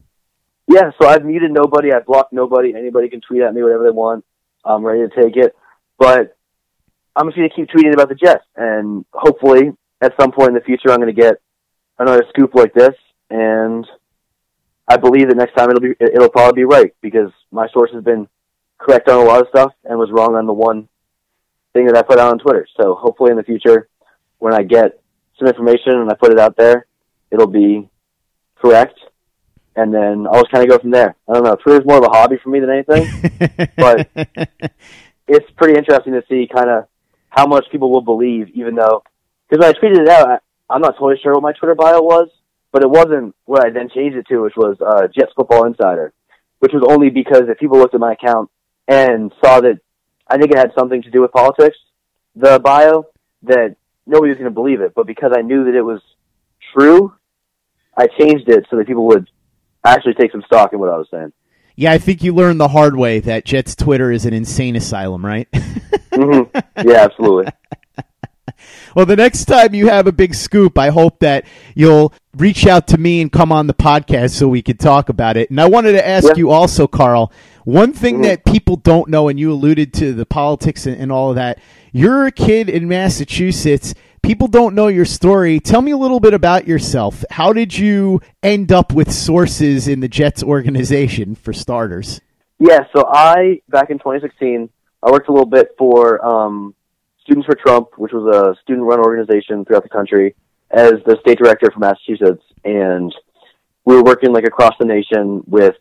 Yeah, 0.71 0.91
so 1.01 1.07
I've 1.07 1.25
muted 1.25 1.51
nobody. 1.51 1.91
I've 1.91 2.05
blocked 2.05 2.31
nobody. 2.31 2.73
Anybody 2.75 3.09
can 3.09 3.21
tweet 3.21 3.41
at 3.41 3.53
me 3.53 3.63
whatever 3.63 3.83
they 3.83 3.91
want. 3.91 4.23
I'm 4.63 4.85
ready 4.85 5.01
to 5.07 5.21
take 5.21 5.35
it. 5.35 5.55
But 5.97 6.37
I'm 7.15 7.27
just 7.27 7.37
going 7.37 7.49
to 7.49 7.55
keep 7.55 7.69
tweeting 7.69 7.93
about 7.93 8.09
the 8.09 8.15
Jets. 8.15 8.45
And 8.55 9.03
hopefully, 9.11 9.71
at 9.99 10.13
some 10.19 10.31
point 10.31 10.49
in 10.49 10.53
the 10.53 10.61
future, 10.61 10.91
I'm 10.91 11.01
going 11.01 11.13
to 11.13 11.21
get 11.21 11.41
another 11.99 12.23
scoop 12.29 12.55
like 12.55 12.73
this. 12.73 12.95
And 13.29 13.85
I 14.87 14.97
believe 14.97 15.29
that 15.29 15.37
next 15.37 15.55
time 15.55 15.69
it'll 15.69 15.81
be 15.81 15.95
it'll 15.99 16.29
probably 16.29 16.61
be 16.61 16.65
right 16.65 16.93
because 17.01 17.31
my 17.51 17.67
source 17.73 17.91
has 17.93 18.03
been 18.03 18.27
correct 18.77 19.09
on 19.09 19.19
a 19.19 19.27
lot 19.27 19.41
of 19.41 19.47
stuff 19.49 19.73
and 19.85 19.97
was 19.97 20.11
wrong 20.11 20.35
on 20.35 20.45
the 20.45 20.53
one 20.53 20.87
thing 21.73 21.87
that 21.87 21.97
I 21.97 22.01
put 22.01 22.19
out 22.19 22.31
on 22.31 22.39
Twitter. 22.39 22.67
So 22.79 22.95
hopefully, 22.95 23.31
in 23.31 23.37
the 23.37 23.43
future, 23.43 23.87
when 24.39 24.53
I 24.53 24.63
get 24.63 25.01
some 25.39 25.47
information 25.47 25.93
and 25.93 26.11
I 26.11 26.15
put 26.15 26.31
it 26.31 26.39
out 26.39 26.57
there, 26.57 26.85
it'll 27.31 27.47
be 27.47 27.89
correct 28.55 28.99
and 29.75 29.93
then 29.93 30.27
I'll 30.27 30.41
just 30.41 30.51
kind 30.51 30.63
of 30.63 30.69
go 30.69 30.79
from 30.79 30.91
there. 30.91 31.15
I 31.27 31.33
don't 31.33 31.43
know. 31.43 31.55
Twitter's 31.55 31.85
more 31.85 31.97
of 31.97 32.03
a 32.03 32.09
hobby 32.09 32.37
for 32.41 32.49
me 32.49 32.59
than 32.59 32.69
anything, 32.69 33.69
but 33.77 34.09
it's 35.27 35.49
pretty 35.57 35.77
interesting 35.77 36.13
to 36.13 36.23
see 36.29 36.47
kind 36.53 36.69
of 36.69 36.85
how 37.29 37.47
much 37.47 37.65
people 37.71 37.91
will 37.91 38.01
believe, 38.01 38.49
even 38.53 38.75
though 38.75 39.03
because 39.49 39.65
when 39.65 39.75
I 39.75 39.79
tweeted 39.79 40.01
it 40.01 40.09
out, 40.09 40.29
I, 40.29 40.37
I'm 40.69 40.81
not 40.81 40.93
totally 40.93 41.19
sure 41.21 41.33
what 41.33 41.43
my 41.43 41.53
Twitter 41.53 41.75
bio 41.75 42.01
was, 42.01 42.29
but 42.71 42.83
it 42.83 42.89
wasn't 42.89 43.35
what 43.45 43.65
I 43.65 43.69
then 43.69 43.89
changed 43.89 44.17
it 44.17 44.27
to, 44.29 44.41
which 44.41 44.55
was 44.55 44.77
uh, 44.81 45.07
Jets 45.07 45.31
Football 45.35 45.65
Insider, 45.65 46.13
which 46.59 46.73
was 46.73 46.83
only 46.89 47.09
because 47.09 47.43
if 47.47 47.59
people 47.59 47.77
looked 47.77 47.93
at 47.93 47.99
my 47.99 48.13
account 48.13 48.49
and 48.87 49.31
saw 49.43 49.61
that 49.61 49.79
I 50.27 50.37
think 50.37 50.51
it 50.51 50.57
had 50.57 50.71
something 50.77 51.01
to 51.03 51.11
do 51.11 51.21
with 51.21 51.31
politics, 51.31 51.77
the 52.35 52.59
bio, 52.59 53.05
that 53.43 53.75
nobody 54.05 54.29
was 54.29 54.37
going 54.37 54.49
to 54.49 54.53
believe 54.53 54.81
it. 54.81 54.93
But 54.95 55.05
because 55.05 55.31
I 55.37 55.41
knew 55.41 55.65
that 55.65 55.75
it 55.75 55.81
was 55.81 56.01
true, 56.75 57.13
I 57.95 58.07
changed 58.07 58.49
it 58.49 58.65
so 58.69 58.77
that 58.77 58.87
people 58.87 59.07
would 59.07 59.29
actually 59.83 60.15
take 60.15 60.31
some 60.31 60.43
stock 60.45 60.73
in 60.73 60.79
what 60.79 60.89
I 60.89 60.97
was 60.97 61.07
saying. 61.11 61.33
Yeah, 61.75 61.91
I 61.91 61.97
think 61.97 62.23
you 62.23 62.33
learned 62.33 62.59
the 62.59 62.67
hard 62.67 62.95
way 62.95 63.19
that 63.21 63.45
Jets 63.45 63.75
Twitter 63.75 64.11
is 64.11 64.25
an 64.25 64.33
insane 64.33 64.75
asylum, 64.75 65.25
right? 65.25 65.49
mm-hmm. 65.53 66.87
Yeah, 66.87 66.97
absolutely. 66.97 67.51
Well, 68.95 69.05
the 69.05 69.15
next 69.15 69.45
time 69.45 69.73
you 69.73 69.87
have 69.87 70.07
a 70.07 70.11
big 70.11 70.35
scoop, 70.35 70.77
I 70.77 70.89
hope 70.89 71.19
that 71.19 71.45
you'll 71.75 72.13
reach 72.35 72.65
out 72.65 72.87
to 72.87 72.97
me 72.97 73.21
and 73.21 73.31
come 73.31 73.51
on 73.51 73.67
the 73.67 73.73
podcast 73.73 74.31
so 74.31 74.47
we 74.47 74.61
could 74.61 74.79
talk 74.79 75.09
about 75.09 75.37
it. 75.37 75.49
And 75.49 75.59
I 75.59 75.67
wanted 75.67 75.93
to 75.93 76.07
ask 76.07 76.27
yeah. 76.27 76.33
you 76.37 76.51
also, 76.51 76.87
Karl, 76.87 77.31
one 77.65 77.93
thing 77.93 78.15
mm-hmm. 78.15 78.23
that 78.23 78.45
people 78.45 78.75
don't 78.75 79.09
know, 79.09 79.29
and 79.29 79.39
you 79.39 79.51
alluded 79.51 79.93
to 79.95 80.13
the 80.13 80.25
politics 80.25 80.85
and, 80.85 80.99
and 80.99 81.11
all 81.11 81.29
of 81.29 81.35
that, 81.35 81.59
you're 81.91 82.25
a 82.25 82.31
kid 82.31 82.69
in 82.69 82.87
Massachusetts 82.87 83.93
people 84.23 84.47
don't 84.47 84.73
know 84.73 84.87
your 84.87 85.05
story. 85.05 85.59
Tell 85.59 85.81
me 85.81 85.91
a 85.91 85.97
little 85.97 86.19
bit 86.19 86.33
about 86.33 86.67
yourself. 86.67 87.23
How 87.29 87.53
did 87.53 87.77
you 87.77 88.21
end 88.41 88.71
up 88.71 88.93
with 88.93 89.11
sources 89.11 89.87
in 89.87 89.99
the 89.99 90.07
Jets 90.07 90.41
organization, 90.41 91.35
for 91.35 91.53
starters? 91.53 92.19
Yeah, 92.57 92.85
so 92.95 93.05
I 93.05 93.61
back 93.69 93.91
in 93.91 93.99
2016, 93.99 94.69
I 95.03 95.11
worked 95.11 95.27
a 95.27 95.31
little 95.31 95.45
bit 95.45 95.75
for 95.77 96.25
um, 96.25 96.73
Students 97.23 97.45
for 97.45 97.55
Trump, 97.55 97.87
which 97.97 98.11
was 98.11 98.27
a 98.35 98.61
student-run 98.61 98.99
organization 98.99 99.63
throughout 99.63 99.83
the 99.83 99.89
country, 99.89 100.35
as 100.71 100.93
the 101.05 101.17
state 101.21 101.37
director 101.37 101.71
for 101.71 101.79
Massachusetts, 101.79 102.43
and 102.65 103.13
we 103.85 103.95
were 103.95 104.03
working 104.03 104.33
like 104.33 104.45
across 104.45 104.73
the 104.79 104.85
nation 104.85 105.41
with. 105.47 105.75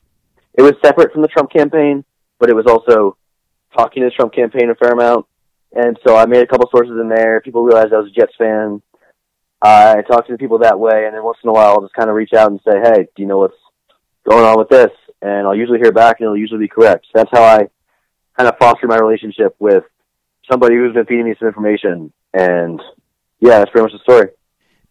It 0.54 0.62
was 0.62 0.74
separate 0.84 1.12
from 1.12 1.22
the 1.22 1.28
Trump 1.28 1.50
campaign, 1.50 2.04
but 2.38 2.50
it 2.50 2.54
was 2.54 2.66
also 2.66 3.16
talking 3.76 4.02
to 4.02 4.08
the 4.08 4.14
Trump 4.14 4.34
campaign 4.34 4.70
a 4.70 4.74
fair 4.74 4.92
amount. 4.92 5.26
And 5.74 5.98
so 6.06 6.14
I 6.14 6.26
made 6.26 6.42
a 6.42 6.46
couple 6.46 6.68
sources 6.70 6.98
in 7.00 7.08
there. 7.08 7.40
People 7.40 7.64
realized 7.64 7.92
I 7.92 7.98
was 7.98 8.10
a 8.10 8.20
Jets 8.20 8.34
fan. 8.36 8.82
I 9.62 10.02
talked 10.02 10.26
to 10.26 10.32
the 10.32 10.38
people 10.38 10.58
that 10.58 10.78
way, 10.78 11.06
and 11.06 11.14
then 11.14 11.24
once 11.24 11.38
in 11.42 11.48
a 11.48 11.52
while, 11.52 11.70
I'll 11.70 11.80
just 11.80 11.94
kind 11.94 12.10
of 12.10 12.16
reach 12.16 12.34
out 12.34 12.50
and 12.50 12.60
say, 12.66 12.78
"Hey, 12.82 13.08
do 13.14 13.22
you 13.22 13.26
know 13.26 13.38
what's 13.38 13.56
going 14.28 14.44
on 14.44 14.58
with 14.58 14.68
this?" 14.68 14.90
And 15.22 15.46
I'll 15.46 15.56
usually 15.56 15.78
hear 15.78 15.92
back, 15.92 16.16
and 16.18 16.26
it'll 16.26 16.36
usually 16.36 16.60
be 16.60 16.68
correct. 16.68 17.06
That's 17.14 17.30
how 17.32 17.42
I 17.42 17.68
kind 18.36 18.48
of 18.48 18.58
foster 18.58 18.86
my 18.86 18.98
relationship 18.98 19.54
with 19.58 19.84
somebody 20.50 20.76
who's 20.76 20.92
been 20.94 21.06
feeding 21.06 21.24
me 21.26 21.34
some 21.38 21.48
information. 21.48 22.12
And 22.34 22.80
yeah, 23.40 23.58
that's 23.58 23.70
pretty 23.70 23.84
much 23.84 23.92
the 23.92 23.98
story. 23.98 24.30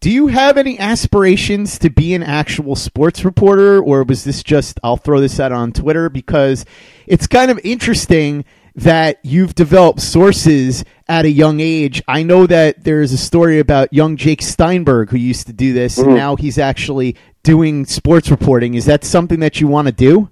Do 0.00 0.10
you 0.10 0.26
have 0.26 0.58
any 0.58 0.80
aspirations 0.80 1.78
to 1.78 1.88
be 1.88 2.12
an 2.14 2.24
actual 2.24 2.74
sports 2.74 3.24
reporter, 3.24 3.80
or 3.80 4.02
was 4.02 4.24
this 4.24 4.42
just 4.42 4.80
I'll 4.82 4.96
throw 4.96 5.20
this 5.20 5.38
out 5.38 5.52
on 5.52 5.72
Twitter 5.72 6.08
because 6.08 6.64
it's 7.06 7.28
kind 7.28 7.52
of 7.52 7.60
interesting 7.62 8.44
that 8.74 9.18
you've 9.22 9.54
developed 9.54 10.00
sources 10.00 10.84
at 11.08 11.24
a 11.24 11.30
young 11.30 11.60
age. 11.60 12.02
I 12.08 12.24
know 12.24 12.46
that 12.46 12.82
there's 12.82 13.12
a 13.12 13.18
story 13.18 13.60
about 13.60 13.92
young 13.92 14.16
Jake 14.16 14.42
Steinberg 14.42 15.10
who 15.10 15.18
used 15.18 15.46
to 15.46 15.52
do 15.52 15.72
this, 15.72 15.98
Mhm. 15.98 16.04
and 16.06 16.14
now 16.14 16.36
he's 16.36 16.58
actually 16.58 17.14
doing 17.44 17.84
sports 17.84 18.30
reporting. 18.30 18.74
Is 18.74 18.86
that 18.86 19.04
something 19.04 19.38
that 19.40 19.60
you 19.60 19.68
want 19.68 19.86
to 19.86 19.92
do? 19.92 20.30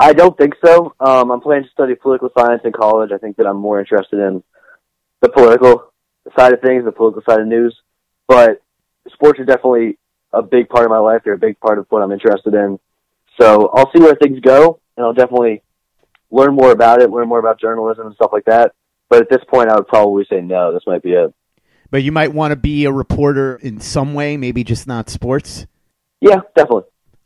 I 0.00 0.14
don't 0.14 0.36
think 0.36 0.54
so. 0.64 0.94
Um, 0.98 1.30
I'm 1.30 1.42
planning 1.42 1.64
to 1.64 1.70
study 1.70 1.94
political 1.94 2.30
science 2.36 2.62
in 2.64 2.72
college. 2.72 3.10
I 3.12 3.18
think 3.18 3.36
that 3.36 3.46
I'm 3.46 3.58
more 3.58 3.78
interested 3.78 4.18
in 4.18 4.42
the 5.20 5.28
political 5.28 5.92
side 6.38 6.54
of 6.54 6.62
things, 6.62 6.86
the 6.86 6.92
political 6.92 7.22
side 7.28 7.40
of 7.40 7.46
news. 7.46 7.76
But 8.26 8.62
sports 9.12 9.38
are 9.38 9.44
definitely 9.44 9.98
a 10.32 10.40
big 10.40 10.70
part 10.70 10.84
of 10.84 10.90
my 10.90 10.98
life. 10.98 11.20
They're 11.22 11.34
a 11.34 11.38
big 11.38 11.60
part 11.60 11.78
of 11.78 11.86
what 11.90 12.02
I'm 12.02 12.12
interested 12.12 12.54
in. 12.54 12.78
So 13.38 13.68
I'll 13.74 13.90
see 13.92 14.00
where 14.00 14.14
things 14.14 14.40
go, 14.40 14.80
and 14.96 15.04
I'll 15.04 15.12
definitely 15.12 15.62
learn 16.30 16.54
more 16.54 16.70
about 16.70 17.02
it, 17.02 17.10
learn 17.10 17.28
more 17.28 17.38
about 17.38 17.60
journalism 17.60 18.06
and 18.06 18.14
stuff 18.14 18.30
like 18.32 18.46
that. 18.46 18.72
But 19.10 19.20
at 19.20 19.28
this 19.28 19.44
point, 19.48 19.68
I 19.68 19.74
would 19.74 19.88
probably 19.88 20.24
say 20.30 20.40
no. 20.40 20.72
This 20.72 20.84
might 20.86 21.02
be 21.02 21.12
it. 21.12 21.34
But 21.90 22.04
you 22.04 22.12
might 22.12 22.32
want 22.32 22.52
to 22.52 22.56
be 22.56 22.86
a 22.86 22.92
reporter 22.92 23.56
in 23.56 23.80
some 23.80 24.14
way, 24.14 24.36
maybe 24.38 24.64
just 24.64 24.86
not 24.86 25.10
sports. 25.10 25.66
Yeah, 26.20 26.40
definitely. 26.54 26.84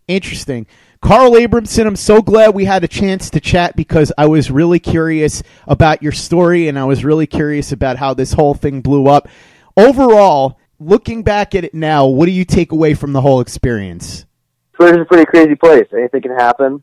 Interesting. 0.08 0.66
Karl 1.04 1.32
Abramson, 1.32 1.86
I'm 1.86 1.96
so 1.96 2.22
glad 2.22 2.54
we 2.54 2.64
had 2.64 2.82
a 2.82 2.88
chance 2.88 3.28
to 3.28 3.38
chat 3.38 3.76
because 3.76 4.10
I 4.16 4.24
was 4.24 4.50
really 4.50 4.78
curious 4.78 5.42
about 5.68 6.02
your 6.02 6.12
story 6.12 6.66
and 6.66 6.78
I 6.78 6.86
was 6.86 7.04
really 7.04 7.26
curious 7.26 7.72
about 7.72 7.98
how 7.98 8.14
this 8.14 8.32
whole 8.32 8.54
thing 8.54 8.80
blew 8.80 9.06
up. 9.06 9.28
Overall, 9.76 10.58
looking 10.80 11.22
back 11.22 11.54
at 11.54 11.62
it 11.62 11.74
now, 11.74 12.06
what 12.06 12.24
do 12.24 12.32
you 12.32 12.46
take 12.46 12.72
away 12.72 12.94
from 12.94 13.12
the 13.12 13.20
whole 13.20 13.42
experience? 13.42 14.24
Twitter's 14.72 15.02
a 15.02 15.04
pretty 15.04 15.26
crazy 15.26 15.54
place. 15.54 15.86
Anything 15.92 16.22
can 16.22 16.34
happen. 16.34 16.82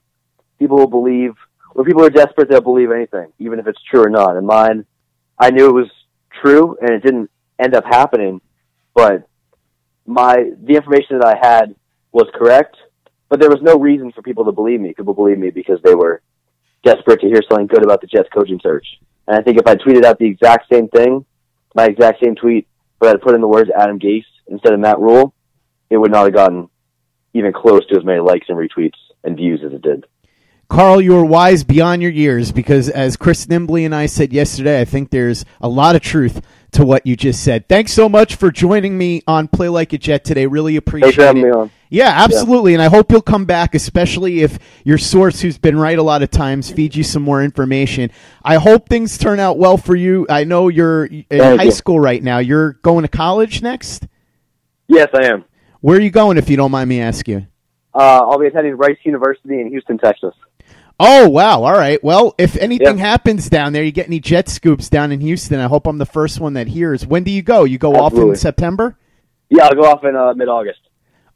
People 0.60 0.78
will 0.78 0.86
believe, 0.86 1.34
when 1.74 1.88
people 1.88 2.06
are 2.06 2.12
desperate, 2.12 2.48
they'll 2.48 2.62
believe 2.62 2.92
anything, 2.92 3.34
even 3.40 3.58
if 3.58 3.66
it's 3.66 3.82
true 3.90 4.04
or 4.04 4.10
not. 4.12 4.38
And 4.38 4.46
mine, 4.46 4.86
I 5.40 5.50
knew 5.50 5.68
it 5.68 5.74
was 5.74 5.90
true, 6.44 6.78
and 6.80 6.92
it 6.92 7.01
didn't 7.01 7.32
end 7.58 7.74
up 7.74 7.86
happening. 7.86 8.40
But 8.94 9.28
my 10.06 10.51
the 10.62 10.75
information 10.75 11.18
that 11.18 11.25
I 11.25 11.40
had 11.42 11.74
was 12.12 12.28
correct, 12.36 12.78
but 13.31 13.39
there 13.39 13.50
was 13.50 13.61
no 13.61 13.79
reason 13.79 14.11
for 14.11 14.21
people 14.21 14.43
to 14.43 14.51
believe 14.51 14.81
me. 14.81 14.93
People 14.93 15.13
believed 15.13 15.39
me 15.39 15.51
because 15.51 15.79
they 15.85 15.95
were 15.95 16.21
desperate 16.83 17.21
to 17.21 17.27
hear 17.27 17.41
something 17.50 17.65
good 17.65 17.81
about 17.81 18.01
the 18.01 18.07
Jets 18.07 18.27
coaching 18.33 18.59
search. 18.61 18.85
And 19.25 19.38
I 19.38 19.41
think 19.41 19.57
if 19.57 19.65
I 19.65 19.75
tweeted 19.75 20.03
out 20.03 20.19
the 20.19 20.25
exact 20.25 20.65
same 20.69 20.89
thing, 20.89 21.25
my 21.73 21.85
exact 21.85 22.21
same 22.21 22.35
tweet, 22.35 22.67
but 23.00 23.07
I'd 23.07 23.21
put 23.21 23.33
in 23.33 23.39
the 23.39 23.47
words 23.47 23.70
Adam 23.74 24.00
Gase 24.00 24.25
instead 24.48 24.74
of 24.74 24.81
Matt 24.81 25.00
Rhule, 25.00 25.33
it 25.89 25.96
would 25.96 26.11
not 26.11 26.25
have 26.25 26.33
gotten 26.33 26.70
even 27.33 27.53
close 27.53 27.87
to 27.87 27.98
as 27.98 28.03
many 28.03 28.20
likes 28.20 28.48
and 28.50 28.57
retweets 28.57 29.00
and 29.24 29.37
views 29.37 29.61
as 29.65 29.72
it 29.72 29.81
did. 29.81 30.05
Karl, 30.72 31.01
you 31.01 31.18
are 31.18 31.25
wise 31.25 31.66
beyond 31.66 32.01
your 32.01 32.12
years 32.12 32.53
because, 32.53 32.88
as 32.88 33.18
Chris 33.18 33.46
Nimbley 33.48 33.84
and 33.84 33.94
I 33.94 34.05
said 34.05 34.31
yesterday, 34.31 34.79
I 34.79 34.86
think 34.86 35.10
there's 35.10 35.44
a 35.60 35.68
lot 35.68 35.98
of 35.98 36.01
truth 36.01 36.42
to 36.72 36.86
what 36.86 37.05
you 37.05 37.18
just 37.18 37.44
said. 37.44 37.68
Thanks 37.68 37.92
so 37.92 38.07
much 38.07 38.36
for 38.36 38.51
joining 38.51 38.98
me 38.98 39.22
on 39.27 39.50
Play 39.50 39.68
Like 39.68 39.92
a 39.92 39.98
Jet 39.98 40.24
today. 40.24 40.46
Really 40.46 40.77
appreciate 40.77 41.07
Thanks 41.07 41.16
for 41.18 41.24
having 41.24 41.42
it. 41.42 41.48
me 41.48 41.51
on. 41.51 41.72
Yeah, 41.90 42.14
absolutely. 42.16 42.74
And 42.74 42.81
I 42.81 42.88
hope 42.88 43.12
you'll 43.12 43.22
come 43.22 43.44
back, 43.44 43.75
especially 43.75 44.44
if 44.44 44.60
your 44.86 44.98
source, 44.98 45.42
who's 45.42 45.57
been 45.57 45.77
right 45.77 46.00
a 46.00 46.03
lot 46.03 46.24
of 46.24 46.31
times, 46.31 46.72
feeds 46.72 46.96
you 46.96 47.03
some 47.03 47.22
more 47.22 47.44
information. 47.44 48.10
I 48.42 48.55
hope 48.55 48.88
things 48.88 49.18
turn 49.18 49.42
out 49.42 49.57
well 49.57 49.75
for 49.75 49.98
you. 49.98 50.25
I 50.29 50.46
know 50.46 50.70
you're 50.70 51.03
in 51.03 51.25
Thank 51.29 51.60
high 51.60 51.66
you. 51.66 51.72
school 51.72 52.00
right 52.00 52.24
now. 52.24 52.38
You're 52.38 52.74
going 52.81 53.01
to 53.01 53.10
college 53.10 53.62
next? 53.62 54.07
Yes, 54.88 55.10
I 55.14 55.25
am. 55.25 55.44
Where 55.81 55.98
are 55.98 56.01
you 56.01 56.12
going, 56.12 56.38
if 56.38 56.50
you 56.50 56.55
don't 56.55 56.72
mind 56.72 56.88
me 56.88 57.01
asking? 57.01 57.48
Uh, 57.94 58.22
I'll 58.24 58.40
be 58.40 58.48
attending 58.48 58.77
Rice 58.77 59.00
University 59.03 59.60
in 59.60 59.68
Houston, 59.68 59.98
Texas. 59.98 60.34
Oh, 61.03 61.27
wow. 61.29 61.64
All 61.64 61.74
right. 61.74 62.01
Well, 62.03 62.35
if 62.37 62.55
anything 62.57 62.98
Yeah. 63.00 63.03
happens 63.05 63.50
down 63.50 63.74
there, 63.74 63.83
you 63.83 63.92
get 63.92 64.05
any 64.07 64.20
jet 64.20 64.48
scoops 64.50 64.87
down 64.87 65.11
in 65.11 65.20
Houston, 65.22 65.59
I 65.59 65.66
hope 65.68 65.87
I'm 65.87 65.98
the 65.98 66.05
first 66.05 66.40
one 66.40 66.53
that 66.53 66.68
hears. 66.68 67.07
When 67.07 67.24
do 67.24 67.31
you 67.31 67.42
go? 67.42 67.64
You 67.64 67.77
go 67.79 67.96
off 67.96 68.14
in 68.14 68.35
September? 68.35 68.98
Yeah, 69.50 69.66
I'll 69.66 69.74
go 69.75 69.83
off 69.83 70.03
in 70.03 70.16
uh, 70.16 70.33
mid-August. 70.35 70.79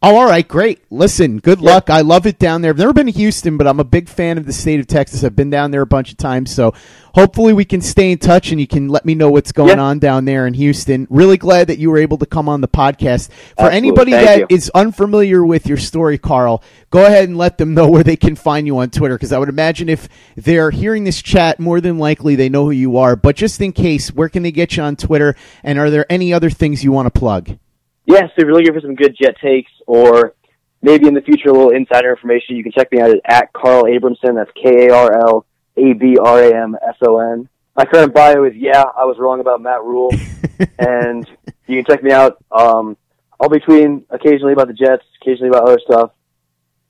Oh, 0.02 0.18
all 0.18 0.26
right, 0.26 0.48
great. 0.48 0.82
Listen, 0.92 1.40
good 1.40 1.60
Yeah. 1.62 1.74
luck. 1.76 1.90
I 1.90 2.02
love 2.02 2.28
it 2.28 2.38
down 2.38 2.62
there. 2.62 2.70
I've 2.70 2.78
never 2.78 2.94
been 2.94 3.08
to 3.08 3.12
Houston, 3.14 3.58
but 3.58 3.66
I'm 3.66 3.80
a 3.80 3.84
big 3.84 4.08
fan 4.08 4.38
of 4.38 4.46
the 4.46 4.54
state 4.54 4.80
of 4.80 4.86
Texas. 4.86 5.24
I've 5.24 5.36
been 5.36 5.50
down 5.50 5.72
there 5.72 5.82
a 5.82 5.86
bunch 5.88 6.12
of 6.12 6.18
times, 6.18 6.52
so 6.52 6.74
hopefully 7.16 7.54
we 7.54 7.66
can 7.66 7.82
stay 7.82 8.12
in 8.12 8.20
touch 8.20 8.52
and 8.52 8.60
you 8.62 8.68
can 8.68 8.88
let 8.88 9.04
me 9.06 9.16
know 9.16 9.32
what's 9.32 9.52
going 9.52 9.78
Yeah. 9.78 9.84
on 9.84 9.98
down 10.00 10.26
there 10.26 10.46
in 10.46 10.54
Houston. 10.54 11.08
Really 11.10 11.38
glad 11.38 11.68
that 11.70 11.80
you 11.80 11.90
were 11.90 11.98
able 11.98 12.18
to 12.18 12.26
come 12.28 12.48
on 12.48 12.62
the 12.62 12.68
podcast. 12.68 13.30
For 13.58 13.64
Absolutely. 13.66 13.78
anybody 13.78 14.12
Thank 14.12 14.28
that 14.28 14.40
you. 14.42 14.46
is 14.56 14.70
unfamiliar 14.76 15.44
with 15.44 15.66
your 15.66 15.78
story, 15.78 16.20
Karl, 16.20 16.62
go 16.92 17.06
ahead 17.06 17.28
and 17.28 17.38
let 17.38 17.58
them 17.58 17.74
know 17.74 17.88
where 17.90 18.04
they 18.04 18.18
can 18.18 18.36
find 18.36 18.68
you 18.68 18.78
on 18.78 18.92
Twitter 18.92 19.16
because 19.16 19.32
I 19.32 19.40
would 19.40 19.50
imagine 19.50 19.90
if 19.90 20.08
they're 20.36 20.70
hearing 20.70 21.06
this 21.06 21.20
chat, 21.22 21.60
more 21.60 21.82
than 21.82 21.98
likely 21.98 22.36
they 22.36 22.50
know 22.50 22.66
who 22.66 22.72
you 22.72 22.96
are. 22.98 23.16
But 23.16 23.36
just 23.38 23.60
in 23.60 23.72
case, 23.72 24.10
where 24.10 24.30
can 24.30 24.44
they 24.44 24.52
get 24.52 24.78
you 24.78 24.84
on 24.84 24.98
Twitter? 24.98 25.36
And 25.64 25.80
are 25.80 25.90
there 25.90 26.06
any 26.12 26.32
other 26.32 26.52
things 26.52 26.84
you 26.84 26.92
want 26.92 27.12
to 27.12 27.18
plug? 27.20 27.58
Yeah, 28.06 28.22
so 28.22 28.34
if 28.38 28.44
you're 28.46 28.54
looking 28.54 28.74
for 28.74 28.82
some 28.82 28.96
good 28.96 29.16
jet 29.20 29.36
takes 29.42 29.72
or 29.88 30.36
maybe 30.82 31.08
in 31.08 31.14
the 31.16 31.22
future 31.22 31.50
a 31.50 31.54
little 31.54 31.72
insider 31.72 32.12
information, 32.12 32.56
you 32.56 32.64
can 32.64 32.72
check 32.72 32.92
me 32.92 33.02
out 33.02 33.10
at, 33.10 33.22
at 33.26 33.54
Karl 33.54 33.84
Abramson. 33.84 34.36
That's 34.36 34.52
K 34.62 34.88
A 34.88 34.94
R 34.94 35.20
L 35.20 35.46
A 35.78 35.94
B 35.94 36.18
R 36.18 36.44
A 36.44 36.64
M 36.64 36.76
S 36.88 36.96
O 37.02 37.18
N. 37.20 37.50
My 37.76 37.86
current 37.86 38.14
bio 38.14 38.44
is 38.46 38.54
yeah, 38.56 38.84
I 38.84 39.06
was 39.06 39.18
wrong 39.20 39.40
about 39.40 39.62
Matt 39.62 39.84
Rhule, 39.84 40.12
and 40.80 41.28
you 41.68 41.84
can 41.84 41.86
check 41.86 42.04
me 42.04 42.12
out. 42.12 42.38
Um, 42.52 42.96
I'll 43.40 43.50
be 43.50 43.60
tweeting 43.60 44.04
occasionally 44.10 44.54
about 44.54 44.68
the 44.68 44.74
Jets, 44.74 45.04
occasionally 45.22 45.50
about 45.50 45.64
other 45.64 45.80
stuff, 45.84 46.12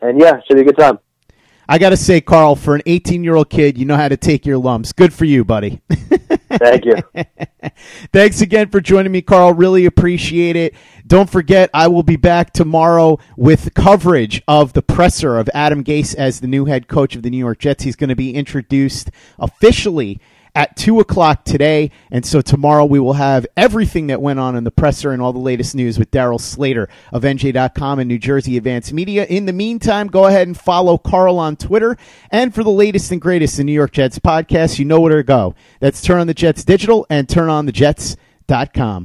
and 0.01 0.19
yeah, 0.19 0.41
should 0.45 0.55
be 0.55 0.61
a 0.61 0.65
good 0.65 0.77
time. 0.77 0.99
I 1.67 1.77
got 1.77 1.89
to 1.89 1.97
say, 1.97 2.21
Karl, 2.21 2.55
for 2.55 2.75
an 2.75 2.81
18 2.85 3.23
year 3.23 3.35
old 3.35 3.49
kid, 3.49 3.77
you 3.77 3.85
know 3.85 3.97
how 3.97 4.07
to 4.07 4.17
take 4.17 4.45
your 4.45 4.57
lumps. 4.57 4.91
Good 4.91 5.13
for 5.13 5.25
you, 5.25 5.43
buddy. 5.43 5.81
Thank 6.49 6.85
you. 6.85 6.95
Thanks 8.13 8.41
again 8.41 8.69
for 8.69 8.79
joining 8.79 9.11
me, 9.11 9.21
Karl. 9.21 9.53
Really 9.53 9.85
appreciate 9.85 10.55
it. 10.55 10.75
Don't 11.05 11.29
forget, 11.29 11.69
I 11.73 11.87
will 11.87 12.03
be 12.03 12.15
back 12.15 12.53
tomorrow 12.53 13.19
with 13.35 13.73
coverage 13.73 14.41
of 14.47 14.73
the 14.73 14.81
presser 14.81 15.37
of 15.37 15.49
Adam 15.53 15.83
Gase 15.83 16.15
as 16.15 16.39
the 16.39 16.47
new 16.47 16.65
head 16.65 16.87
coach 16.87 17.15
of 17.15 17.23
the 17.23 17.29
New 17.29 17.37
York 17.37 17.59
Jets. 17.59 17.83
He's 17.83 17.95
going 17.95 18.09
to 18.09 18.15
be 18.15 18.33
introduced 18.33 19.11
officially 19.39 20.19
at 20.55 20.75
2 20.77 20.99
o'clock 20.99 21.43
today. 21.43 21.91
And 22.09 22.25
so 22.25 22.41
tomorrow 22.41 22.85
we 22.85 22.99
will 22.99 23.13
have 23.13 23.45
everything 23.55 24.07
that 24.07 24.21
went 24.21 24.39
on 24.39 24.55
in 24.55 24.63
the 24.63 24.71
presser 24.71 25.11
and 25.11 25.21
all 25.21 25.33
the 25.33 25.39
latest 25.39 25.75
news 25.75 25.99
with 25.99 26.09
Darryl 26.09 26.39
Slater 26.39 26.89
of 27.11 27.23
NJ.com 27.23 27.99
and 27.99 28.07
New 28.07 28.17
Jersey 28.17 28.57
Advanced 28.57 28.93
Media. 28.93 29.25
In 29.25 29.45
the 29.45 29.53
meantime, 29.53 30.07
go 30.07 30.25
ahead 30.25 30.47
and 30.47 30.57
follow 30.57 30.97
Karl 30.97 31.37
on 31.37 31.57
Twitter. 31.57 31.97
And 32.31 32.55
for 32.55 32.63
the 32.63 32.71
latest 32.71 33.11
and 33.11 33.21
greatest 33.21 33.59
in 33.59 33.65
New 33.65 33.73
York 33.73 33.91
Jets 33.91 34.17
podcasts, 34.17 34.79
you 34.79 34.85
know 34.85 35.01
where 35.01 35.17
to 35.17 35.23
go. 35.23 35.53
That's 35.79 36.01
Turn 36.01 36.19
on 36.19 36.27
the 36.27 36.33
Jets 36.33 36.63
Digital 36.63 37.05
and 37.09 37.27
turnonthejets.com. 37.27 39.03